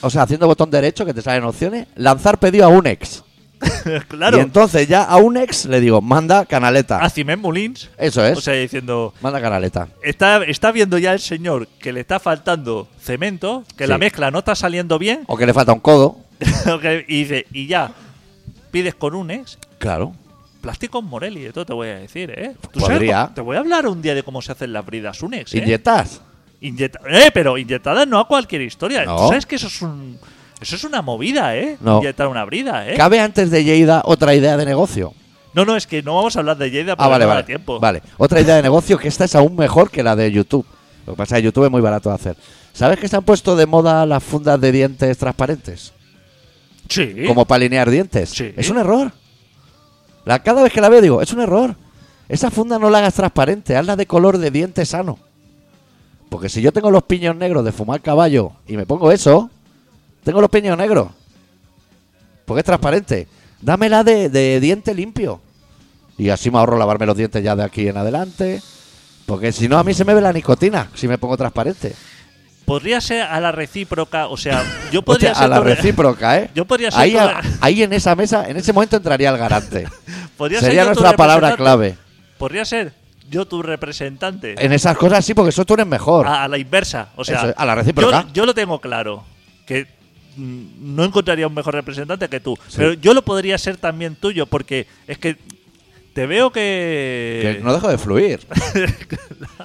o 0.00 0.10
sea, 0.10 0.22
haciendo 0.22 0.46
botón 0.46 0.70
derecho, 0.70 1.04
que 1.04 1.14
te 1.14 1.22
salen 1.22 1.44
opciones, 1.44 1.86
lanzar 1.96 2.38
pedido 2.38 2.64
a 2.66 2.68
un 2.68 2.86
ex. 2.86 3.24
claro, 4.08 4.38
Y 4.38 4.40
entonces 4.40 4.88
ya 4.88 5.02
a 5.02 5.16
un 5.18 5.36
ex 5.36 5.66
le 5.66 5.80
digo, 5.80 6.00
manda 6.00 6.46
canaleta. 6.46 6.98
a 6.98 7.10
Ciment 7.10 7.42
Molins, 7.42 7.90
Eso 7.98 8.24
es, 8.24 8.38
o 8.38 8.40
sea, 8.40 8.54
diciendo, 8.54 9.12
manda 9.20 9.38
canaleta. 9.40 9.88
está, 10.02 10.42
está 10.44 10.72
viendo 10.72 10.96
ya 10.96 11.12
el 11.12 11.20
señor 11.20 11.66
que 11.78 11.92
le 11.92 12.00
está 12.00 12.18
faltando 12.20 12.88
cemento, 13.02 13.64
que 13.76 13.84
Sí. 13.84 13.90
la 13.90 13.98
mezcla 13.98 14.30
no 14.30 14.38
está 14.38 14.54
saliendo 14.54 14.98
bien, 14.98 15.24
O 15.26 15.36
que 15.36 15.44
le 15.44 15.52
falta 15.52 15.72
un 15.72 15.80
codo. 15.80 16.18
Ok, 16.72 16.84
y 17.08 17.24
dice, 17.24 17.46
y 17.52 17.66
ya, 17.66 17.90
pides 18.70 18.94
con 18.94 19.14
un 19.14 19.30
ex, 19.30 19.58
Claro. 19.78 20.14
Plástico 20.60 21.02
Morelli, 21.02 21.44
esto 21.46 21.64
te 21.64 21.72
voy 21.72 21.88
a 21.88 21.96
decir, 21.96 22.30
¿eh? 22.36 22.54
¿Tú 22.72 22.80
sabes 22.80 22.96
Podría. 22.98 23.30
te 23.34 23.40
voy 23.40 23.56
a 23.56 23.60
hablar 23.60 23.86
un 23.86 24.00
día 24.02 24.14
de 24.14 24.22
cómo 24.22 24.40
se 24.42 24.52
hacen 24.52 24.72
las 24.72 24.84
bridas 24.84 25.22
Unex, 25.22 25.54
¿eh? 25.54 25.58
¿Inyectas? 25.58 26.20
Inyecta- 26.60 27.00
eh, 27.08 27.30
pero 27.32 27.56
inyectadas 27.58 28.06
no 28.06 28.18
a 28.18 28.28
cualquier 28.28 28.62
historia. 28.62 29.04
No. 29.04 29.16
¿Tú 29.16 29.28
sabes 29.28 29.46
que 29.46 29.56
eso 29.56 29.66
es 29.68 29.80
un... 29.82 30.18
Eso 30.60 30.76
es 30.76 30.84
una 30.84 31.00
movida, 31.00 31.56
¿eh? 31.56 31.78
No. 31.80 31.98
Inyectar 31.98 32.26
una 32.28 32.44
brida, 32.44 32.86
¿eh? 32.88 32.94
¿Cabe 32.94 33.18
antes 33.18 33.50
de 33.50 33.64
Lleida 33.64 34.02
otra 34.04 34.34
idea 34.34 34.58
de 34.58 34.66
negocio? 34.66 35.14
No, 35.54 35.64
no, 35.64 35.74
es 35.74 35.86
que 35.86 36.02
no 36.02 36.14
vamos 36.16 36.36
a 36.36 36.40
hablar 36.40 36.58
de 36.58 36.70
Lleida, 36.70 36.94
pero 36.96 37.06
Ah, 37.06 37.08
vale, 37.08 37.24
no 37.24 37.30
vale. 37.30 37.42
tiempo. 37.44 37.80
Vale. 37.80 38.02
Otra 38.18 38.40
idea 38.42 38.56
de 38.56 38.62
negocio 38.62 38.98
que 38.98 39.08
esta 39.08 39.24
es 39.24 39.34
aún 39.34 39.56
mejor 39.56 39.90
que 39.90 40.02
la 40.02 40.14
de 40.14 40.30
YouTube. 40.30 40.66
Lo 41.06 41.14
que 41.14 41.16
pasa 41.16 41.36
es 41.36 41.40
que 41.40 41.44
YouTube 41.46 41.64
es 41.64 41.70
muy 41.70 41.80
barato 41.80 42.10
de 42.10 42.14
hacer. 42.14 42.36
¿Sabes 42.74 42.98
que 43.00 43.08
se 43.08 43.16
han 43.16 43.24
puesto 43.24 43.56
de 43.56 43.64
moda 43.66 44.04
las 44.04 44.22
fundas 44.22 44.60
de 44.60 44.70
dientes 44.70 45.16
transparentes? 45.16 45.92
Sí. 46.88 47.24
como 47.26 47.44
para 47.46 47.56
alinear 47.56 47.88
dientes. 47.88 48.30
Sí. 48.30 48.52
Es 48.56 48.68
un 48.68 48.78
error. 48.78 49.12
La, 50.24 50.42
cada 50.42 50.62
vez 50.62 50.72
que 50.72 50.80
la 50.80 50.88
veo 50.88 51.00
digo, 51.00 51.22
es 51.22 51.32
un 51.32 51.40
error. 51.40 51.74
Esa 52.28 52.50
funda 52.50 52.78
no 52.78 52.90
la 52.90 52.98
hagas 52.98 53.14
transparente, 53.14 53.76
hazla 53.76 53.96
de 53.96 54.06
color 54.06 54.38
de 54.38 54.50
diente 54.50 54.84
sano. 54.86 55.18
Porque 56.28 56.48
si 56.48 56.62
yo 56.62 56.72
tengo 56.72 56.90
los 56.90 57.02
piños 57.02 57.34
negros 57.34 57.64
de 57.64 57.72
fumar 57.72 58.00
caballo 58.00 58.52
y 58.68 58.76
me 58.76 58.86
pongo 58.86 59.10
eso, 59.10 59.50
tengo 60.22 60.40
los 60.40 60.50
piños 60.50 60.78
negros. 60.78 61.08
Porque 62.44 62.60
es 62.60 62.66
transparente. 62.66 63.26
Dámela 63.60 64.04
de, 64.04 64.28
de 64.28 64.60
diente 64.60 64.94
limpio. 64.94 65.40
Y 66.16 66.30
así 66.30 66.50
me 66.50 66.58
ahorro 66.58 66.78
lavarme 66.78 67.06
los 67.06 67.16
dientes 67.16 67.42
ya 67.42 67.56
de 67.56 67.64
aquí 67.64 67.88
en 67.88 67.96
adelante. 67.96 68.62
Porque 69.26 69.52
si 69.52 69.68
no, 69.68 69.78
a 69.78 69.84
mí 69.84 69.94
se 69.94 70.04
me 70.04 70.14
ve 70.14 70.20
la 70.20 70.32
nicotina 70.32 70.90
si 70.94 71.08
me 71.08 71.18
pongo 71.18 71.36
transparente. 71.36 71.94
Podría 72.70 73.00
ser 73.00 73.22
a 73.22 73.40
la 73.40 73.50
recíproca, 73.50 74.28
o 74.28 74.36
sea, 74.36 74.62
yo 74.92 75.02
podría 75.02 75.34
ser... 75.34 75.42
a 75.42 75.48
la 75.48 75.58
recíproca, 75.58 76.38
¿eh? 76.38 76.50
Yo 76.54 76.64
podría 76.64 76.92
ser 76.92 77.00
ahí, 77.00 77.16
a- 77.16 77.40
ahí 77.60 77.82
en 77.82 77.92
esa 77.92 78.14
mesa, 78.14 78.48
en 78.48 78.56
ese 78.56 78.72
momento 78.72 78.96
entraría 78.96 79.28
el 79.30 79.36
garante. 79.36 79.88
podría 80.36 80.60
Sería 80.60 80.84
ser 80.84 80.94
nuestra 80.94 81.16
palabra 81.16 81.56
clave. 81.56 81.96
Podría 82.38 82.64
ser 82.64 82.92
yo 83.28 83.44
tu 83.44 83.60
representante. 83.60 84.54
En 84.64 84.72
esas 84.72 84.96
cosas 84.96 85.24
sí, 85.24 85.34
porque 85.34 85.48
eso 85.48 85.64
tú 85.64 85.74
eres 85.74 85.86
mejor. 85.88 86.28
a, 86.28 86.44
a 86.44 86.48
la 86.48 86.58
inversa. 86.58 87.08
O 87.16 87.24
sea, 87.24 87.40
Eso 87.42 87.54
a 87.56 87.66
la 87.66 87.74
recíproca. 87.74 88.22
Yo, 88.28 88.32
yo 88.34 88.46
lo 88.46 88.54
tengo 88.54 88.80
claro. 88.80 89.24
Que 89.66 89.88
mm, 90.36 90.94
no 90.94 91.02
encontraría 91.04 91.48
un 91.48 91.54
mejor 91.54 91.74
representante 91.74 92.28
que 92.28 92.38
tú. 92.38 92.56
Sí. 92.68 92.74
Pero 92.76 92.92
yo 92.92 93.14
lo 93.14 93.22
podría 93.22 93.58
ser 93.58 93.78
también 93.78 94.14
tuyo, 94.14 94.46
porque 94.46 94.86
es 95.08 95.18
que 95.18 95.36
te 96.20 96.26
veo 96.26 96.52
que. 96.52 97.56
Que 97.56 97.64
no 97.64 97.72
dejo 97.72 97.88
de 97.88 97.96
fluir. 97.96 98.40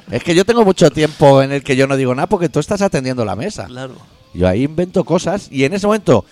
es 0.10 0.24
que 0.24 0.34
yo 0.34 0.46
tengo 0.46 0.64
mucho 0.64 0.90
tiempo 0.90 1.42
en 1.42 1.52
el 1.52 1.66
que 1.66 1.76
yo 1.76 1.86
no 1.86 1.98
digo 1.98 2.16
nada 2.16 2.28
porque 2.28 2.48
tú 2.48 2.62
estás 2.62 2.82
atendiendo 2.82 3.26
la 3.26 3.36
mesa. 3.36 3.66
Claro. 3.66 3.96
Yo 4.34 4.48
ahí 4.48 4.64
invento 4.64 5.04
cosas 5.04 5.50
y 5.52 5.66
en 5.66 5.74
ese 5.74 5.86
momento 5.86 6.24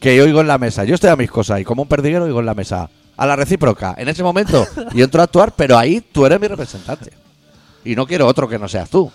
que 0.00 0.16
yo 0.16 0.24
oigo 0.24 0.40
en 0.40 0.46
la 0.46 0.56
mesa, 0.56 0.84
yo 0.84 0.94
estoy 0.94 1.10
a 1.10 1.16
mis 1.16 1.30
cosas 1.30 1.60
y 1.60 1.64
como 1.64 1.82
un 1.82 1.88
perdiguero 1.88 2.24
oigo 2.24 2.40
en 2.40 2.46
la 2.46 2.54
mesa, 2.54 2.88
a 3.18 3.26
la 3.26 3.36
recíproca. 3.36 3.94
En 3.98 4.08
ese 4.08 4.22
momento 4.22 4.66
yo 4.94 5.04
entro 5.04 5.20
a 5.20 5.24
actuar, 5.24 5.52
pero 5.54 5.76
ahí 5.76 6.00
tú 6.00 6.24
eres 6.24 6.40
mi 6.40 6.48
representante. 6.48 7.10
Y 7.84 7.94
no 7.94 8.06
quiero 8.06 8.26
otro 8.26 8.48
que 8.48 8.58
no 8.58 8.68
seas 8.68 8.88
tú. 8.88 9.12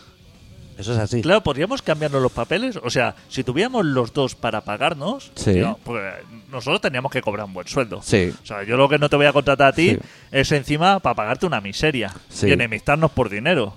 Eso 0.82 0.94
es 0.94 1.00
así. 1.00 1.22
Claro, 1.22 1.42
podríamos 1.42 1.82
cambiarnos 1.82 2.22
los 2.22 2.32
papeles. 2.32 2.78
O 2.84 2.90
sea, 2.90 3.16
si 3.30 3.44
tuviéramos 3.44 3.86
los 3.86 4.12
dos 4.14 4.36
para 4.36 4.62
pagarnos, 4.62 5.32
Sí. 5.36 5.54
tío, 5.54 5.80
pues 5.84 6.02
nosotros 6.52 6.82
teníamos 6.82 7.12
que 7.12 7.22
cobrar 7.22 7.46
un 7.46 7.54
buen 7.54 7.68
sueldo. 7.68 8.02
Sí. 8.04 8.34
O 8.44 8.46
sea, 8.46 8.64
yo 8.64 8.76
lo 8.78 8.90
que 8.90 8.98
no 9.00 9.08
te 9.10 9.16
voy 9.16 9.26
a 9.28 9.34
contratar 9.34 9.68
a 9.68 9.74
ti 9.74 9.92
Sí. 9.92 10.00
es 10.32 10.52
encima 10.52 11.00
para 11.00 11.16
pagarte 11.16 11.46
una 11.46 11.62
miseria 11.62 12.14
y 12.42 12.52
enemistarnos 12.52 13.12
por 13.12 13.30
dinero. 13.30 13.74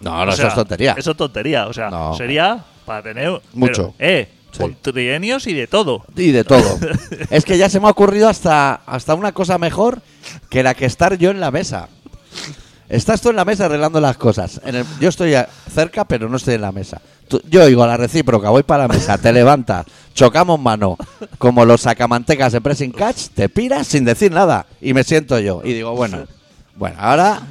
No, 0.00 0.24
no, 0.24 0.30
O 0.30 0.34
eso 0.34 0.46
es 0.46 0.54
tontería. 0.54 0.94
Eso 0.96 1.10
es 1.12 1.16
tontería. 1.16 1.66
O 1.66 1.72
sea, 1.72 1.90
No. 1.90 2.14
sería 2.14 2.64
para 2.84 3.02
tener. 3.02 3.40
Mucho. 3.52 3.94
pero, 3.98 4.10
eh, 4.10 4.28
Sí. 4.50 4.60
con 4.60 4.74
trienios 4.76 5.46
y 5.46 5.52
de 5.52 5.66
todo. 5.66 6.04
Y 6.16 6.30
de 6.32 6.42
todo. 6.44 6.78
es 7.30 7.44
que 7.44 7.58
ya 7.58 7.68
se 7.68 7.80
me 7.80 7.86
ha 7.86 7.90
ocurrido 7.90 8.28
hasta, 8.30 8.74
hasta 8.86 9.14
una 9.14 9.32
cosa 9.32 9.58
mejor 9.58 10.00
que 10.48 10.62
la 10.62 10.72
que 10.74 10.86
estar 10.86 11.18
yo 11.18 11.30
en 11.30 11.38
la 11.40 11.50
mesa. 11.50 11.88
Estás 12.88 13.20
tú 13.20 13.30
en 13.30 13.36
la 13.36 13.44
mesa 13.44 13.66
arreglando 13.66 14.00
las 14.00 14.16
cosas. 14.16 14.60
Yo 15.00 15.08
estoy 15.10 15.34
cerca, 15.72 16.04
pero 16.06 16.28
no 16.28 16.36
estoy 16.38 16.54
en 16.54 16.62
la 16.62 16.72
mesa. 16.72 17.00
Tú- 17.28 17.42
yo 17.50 17.62
a 17.82 17.86
la 17.86 17.96
recíproca, 17.98 18.48
voy 18.48 18.62
para 18.62 18.86
la 18.86 18.94
mesa, 18.94 19.18
te 19.18 19.30
levantas, 19.32 19.84
chocamos 20.14 20.58
mano, 20.58 20.96
como 21.36 21.66
los 21.66 21.82
sacamantecas 21.82 22.52
de 22.52 22.62
pressing 22.62 22.90
catch, 22.92 23.28
te 23.34 23.50
piras 23.50 23.86
sin 23.86 24.04
decir 24.06 24.32
nada. 24.32 24.64
Y 24.80 24.94
me 24.94 25.04
siento 25.04 25.38
yo. 25.38 25.60
Y 25.62 25.74
digo, 25.74 25.94
bueno, 25.94 26.24
bueno, 26.76 26.96
ahora, 26.98 27.42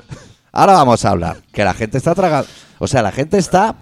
ahora 0.52 0.74
vamos 0.74 1.06
a 1.06 1.10
hablar. 1.12 1.38
Que 1.52 1.64
la 1.64 1.76
gente 1.76 2.00
está 2.00 2.16
tragando. 2.16 2.48
O 2.80 2.88
sea, 2.88 3.04
la 3.04 3.12
gente 3.12 3.38
está 3.38 3.76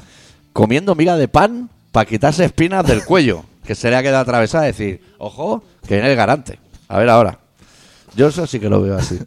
comiendo 0.51 0.95
miga 0.95 1.15
de 1.15 1.29
pan 1.29 1.69
para 1.93 2.05
quitarse 2.05 2.43
espinas 2.43 2.85
del 2.85 3.05
cuello. 3.05 3.45
Que 3.65 3.75
se 3.75 3.89
le 3.89 3.95
ha 3.95 4.03
quedado 4.03 4.21
atravesada 4.21 4.65
y 4.65 4.71
decir, 4.73 5.01
ojo, 5.17 5.63
que 5.87 5.95
viene 5.95 6.11
el 6.11 6.17
garante. 6.17 6.59
A 6.89 6.99
ver 6.99 7.09
ahora. 7.09 7.39
Yo 8.15 8.27
eso 8.27 8.45
sí 8.45 8.59
que 8.59 8.69
lo 8.69 8.81
veo 8.81 8.97
así. 8.97 9.17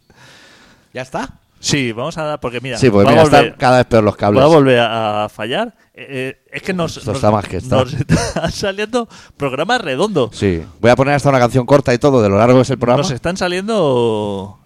¿Ya 0.93 1.01
está? 1.01 1.33
Sí, 1.59 1.91
vamos 1.91 2.17
a 2.17 2.23
dar. 2.23 2.39
Porque 2.39 2.61
mira, 2.61 2.77
Sí, 2.77 2.89
porque 2.89 3.09
mira, 3.09 3.21
a 3.21 3.25
volver, 3.25 3.43
están 3.45 3.59
cada 3.59 3.77
vez 3.77 3.85
peor 3.87 4.03
los 4.03 4.15
cables. 4.15 4.41
va 4.41 4.45
a 4.45 4.49
volver 4.49 4.79
a 4.79 5.27
fallar. 5.29 5.75
eh, 5.93 6.41
es 6.51 6.61
que 6.61 6.73
nos, 6.73 6.95
Esto 6.95 7.11
nos- 7.11 7.17
está 7.17 7.29
más 7.31 7.45
que 7.45 7.57
está. 7.57 7.75
nos 7.77 7.93
están 7.93 8.51
saliendo 8.51 9.09
programas 9.35 9.81
redondos. 9.81 10.29
Sí. 10.33 10.63
Voy 10.79 10.89
a 10.91 10.95
poner 10.95 11.13
hasta 11.15 11.27
una 11.29 11.39
canción 11.39 11.65
corta 11.65 11.93
y 11.93 11.97
todo 11.97 12.21
de 12.21 12.29
lo 12.29 12.37
largo 12.37 12.61
es 12.61 12.69
el 12.69 12.77
programa. 12.77 13.01
Nos 13.03 13.11
están 13.11 13.35
saliendo. 13.37 14.59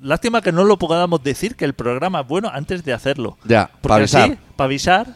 Lástima 0.00 0.40
que 0.40 0.50
no 0.52 0.64
lo 0.64 0.78
podamos 0.78 1.22
decir 1.22 1.56
que 1.56 1.64
el 1.64 1.74
programa 1.74 2.20
es 2.22 2.26
bueno 2.28 2.50
antes 2.52 2.84
de 2.84 2.92
hacerlo. 2.92 3.38
Ya, 3.44 3.70
para 3.80 3.96
avisar. 3.96 4.36
para 4.56 4.66
avisar, 4.66 5.06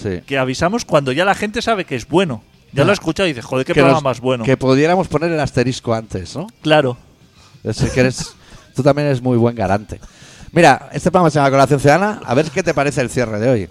Sí. 0.00 0.20
que 0.26 0.38
avisamos 0.38 0.84
cuando 0.84 1.12
ya 1.12 1.24
la 1.24 1.34
gente 1.34 1.62
sabe 1.62 1.84
que 1.84 1.96
es 1.96 2.06
bueno. 2.08 2.42
Ya 2.72 2.78
Ya. 2.78 2.84
lo 2.84 2.90
ha 2.90 2.94
escuchado 2.94 3.28
y 3.28 3.32
dice, 3.32 3.42
joder, 3.42 3.66
qué 3.66 3.72
Que 3.72 3.80
programa 3.80 3.96
nos- 3.96 4.04
más 4.04 4.20
bueno. 4.20 4.44
Que 4.44 4.56
pudiéramos 4.56 5.08
poner 5.08 5.32
el 5.32 5.40
asterisco 5.40 5.92
antes, 5.94 6.36
¿no? 6.36 6.46
Claro. 6.62 6.96
Es 7.64 7.78
que 7.92 8.00
eres, 8.00 8.34
tú 8.76 8.82
también 8.82 9.08
eres 9.08 9.20
muy 9.20 9.36
buen 9.36 9.54
garante. 9.56 10.00
Mira, 10.52 10.88
este 10.92 11.10
programa 11.10 11.30
se 11.30 11.38
llama 11.38 11.50
Colación 11.50 11.80
Ciudadana. 11.80 12.20
A 12.24 12.34
ver 12.34 12.50
qué 12.50 12.62
te 12.62 12.74
parece 12.74 13.00
el 13.00 13.10
cierre 13.10 13.38
de 13.38 13.48
hoy. 13.50 13.68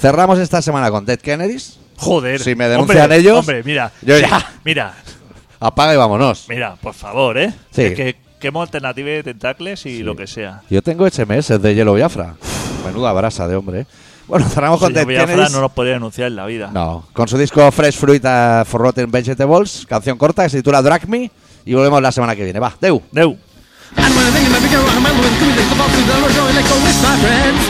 Cerramos 0.00 0.38
esta 0.38 0.60
semana 0.60 0.90
con 0.90 1.04
Dead 1.06 1.18
Kennedys. 1.18 1.78
Joder. 1.98 2.40
Si 2.40 2.54
me 2.54 2.68
denuncian 2.68 3.02
Hombre, 3.04 3.16
ellos, 3.18 3.38
Hombre, 3.38 3.62
mira. 3.64 3.90
yo 4.02 4.18
ya. 4.18 4.52
Mira, 4.64 4.94
Apaga 5.58 5.94
y 5.94 5.96
vámonos. 5.96 6.46
mira, 6.48 6.76
por 6.76 6.92
favor, 6.92 7.38
¿eh? 7.38 7.54
Sí. 7.70 7.82
Es 7.82 7.94
que 7.94 8.16
quemo 8.38 8.60
alternativa 8.60 9.08
de 9.08 9.22
tentáculos 9.22 9.86
y 9.86 10.02
lo 10.02 10.14
que 10.14 10.26
sea. 10.26 10.60
Yo 10.68 10.82
tengo 10.82 11.06
HMS 11.06 11.60
de 11.62 11.74
Hielo 11.74 11.94
Biafra. 11.94 12.34
Menuda 12.84 13.12
brasa 13.12 13.48
de 13.48 13.56
hombre. 13.56 13.80
¿eh? 13.80 13.86
Bueno, 14.28 14.46
cerramos 14.48 14.80
con 14.80 14.92
Dead 14.92 15.06
Kennedys. 15.06 15.52
no 15.52 15.60
nos 15.62 15.72
podría 15.72 15.94
denunciar 15.94 16.26
en 16.26 16.36
la 16.36 16.44
vida. 16.46 16.70
No, 16.72 17.06
con 17.12 17.28
su 17.28 17.38
disco 17.38 17.70
Fresh 17.72 17.96
Fruit 17.96 18.22
for 18.66 18.80
Rotten 18.82 19.10
Vegetables, 19.10 19.86
canción 19.88 20.18
corta 20.18 20.42
que 20.42 20.50
se 20.50 20.56
titula 20.58 20.82
Drag 20.82 21.08
Me. 21.08 21.30
Y 21.64 21.74
volvemos 21.74 22.00
la 22.02 22.12
semana 22.12 22.36
que 22.36 22.44
viene. 22.44 22.60
Va, 22.60 22.76
Deu. 22.80 23.02
Deu. 23.10 23.36
And 23.94 24.10
when 24.10 24.24
I 24.26 24.30
think 24.34 24.50
about 24.50 24.62
becoming 24.66 24.90
a 24.90 25.00
man 25.00 25.14
with 25.14 25.22
coming 25.22 25.38
community, 25.38 25.62
the 25.70 25.78
boxes 25.78 26.02
that 26.10 26.18
are 26.18 26.34
showing 26.34 26.56
like 26.58 26.66
all 26.66 26.82
with 26.82 26.98
my 27.06 27.14
friends. 27.22 27.62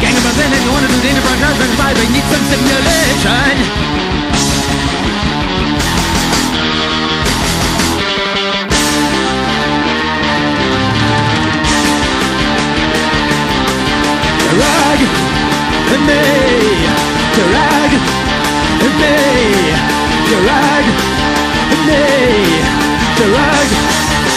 Gang 0.00 0.16
of 0.16 0.24
us, 0.24 0.38
and 0.40 0.54
if 0.56 0.62
you 0.64 0.72
want 0.72 0.86
to 0.86 0.92
do 0.92 0.96
the 0.96 1.10
enterprise, 1.12 1.42
I'm 1.44 1.52
going 1.52 1.76
to 1.76 2.08
need 2.08 2.24
some 2.24 2.44
simulation. 2.48 3.52
Drag 14.56 15.00
me, 16.08 16.24
drag 17.36 17.92
me, 18.96 19.12
drag 20.32 20.86
me. 21.86 22.77
Drag 23.18 23.70
me. 23.72 24.27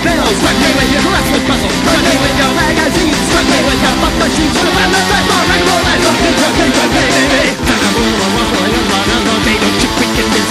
bills 0.00 0.36
Struggling 0.40 0.76
with 0.80 0.90
your 0.92 1.02
harassment 1.04 1.44
puzzles 1.44 1.74
Struggling 1.80 2.20
with 2.24 2.36
your 2.40 2.52
magazines 2.56 3.20
Struggling 3.28 3.64
with 3.68 3.80
your 3.80 3.94
pop 4.00 4.14
machines 4.20 4.54
Should've 4.56 4.76
the 4.76 5.00
time 5.10 5.24
for 5.28 5.40
rock 5.40 5.50
and 5.52 5.64
roll 5.68 5.84
and 5.84 6.00
Struggling, 6.00 6.34
struggling, 6.40 6.72
struggling, 6.72 7.08
baby 7.12 7.52
Time 7.60 7.80
to 7.80 7.88
rule 7.96 8.16
a 8.16 8.28
rock 8.34 8.50
while 8.50 8.70
you're 8.70 8.88
on 8.96 9.08
a 9.10 9.18
long 9.28 9.42
day 9.44 9.56
Don't 9.60 9.76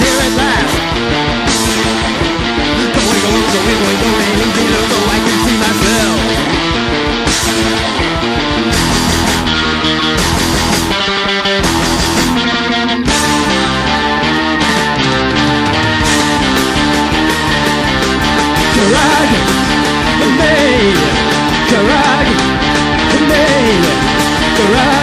here 0.00 0.18
at 0.22 0.32
last 0.38 0.74
Going, 2.94 3.20
going, 3.20 3.46
going, 3.50 3.78
going, 3.80 4.00
going 4.00 4.34
Even 4.60 4.84
though 4.90 5.06
I 5.10 5.18
can 5.18 5.36
see 5.44 5.56
myself 5.58 6.20
Drag 18.90 19.30
me, 20.38 20.94
drag 21.70 22.26
me, 23.28 23.46
drag 24.58 24.99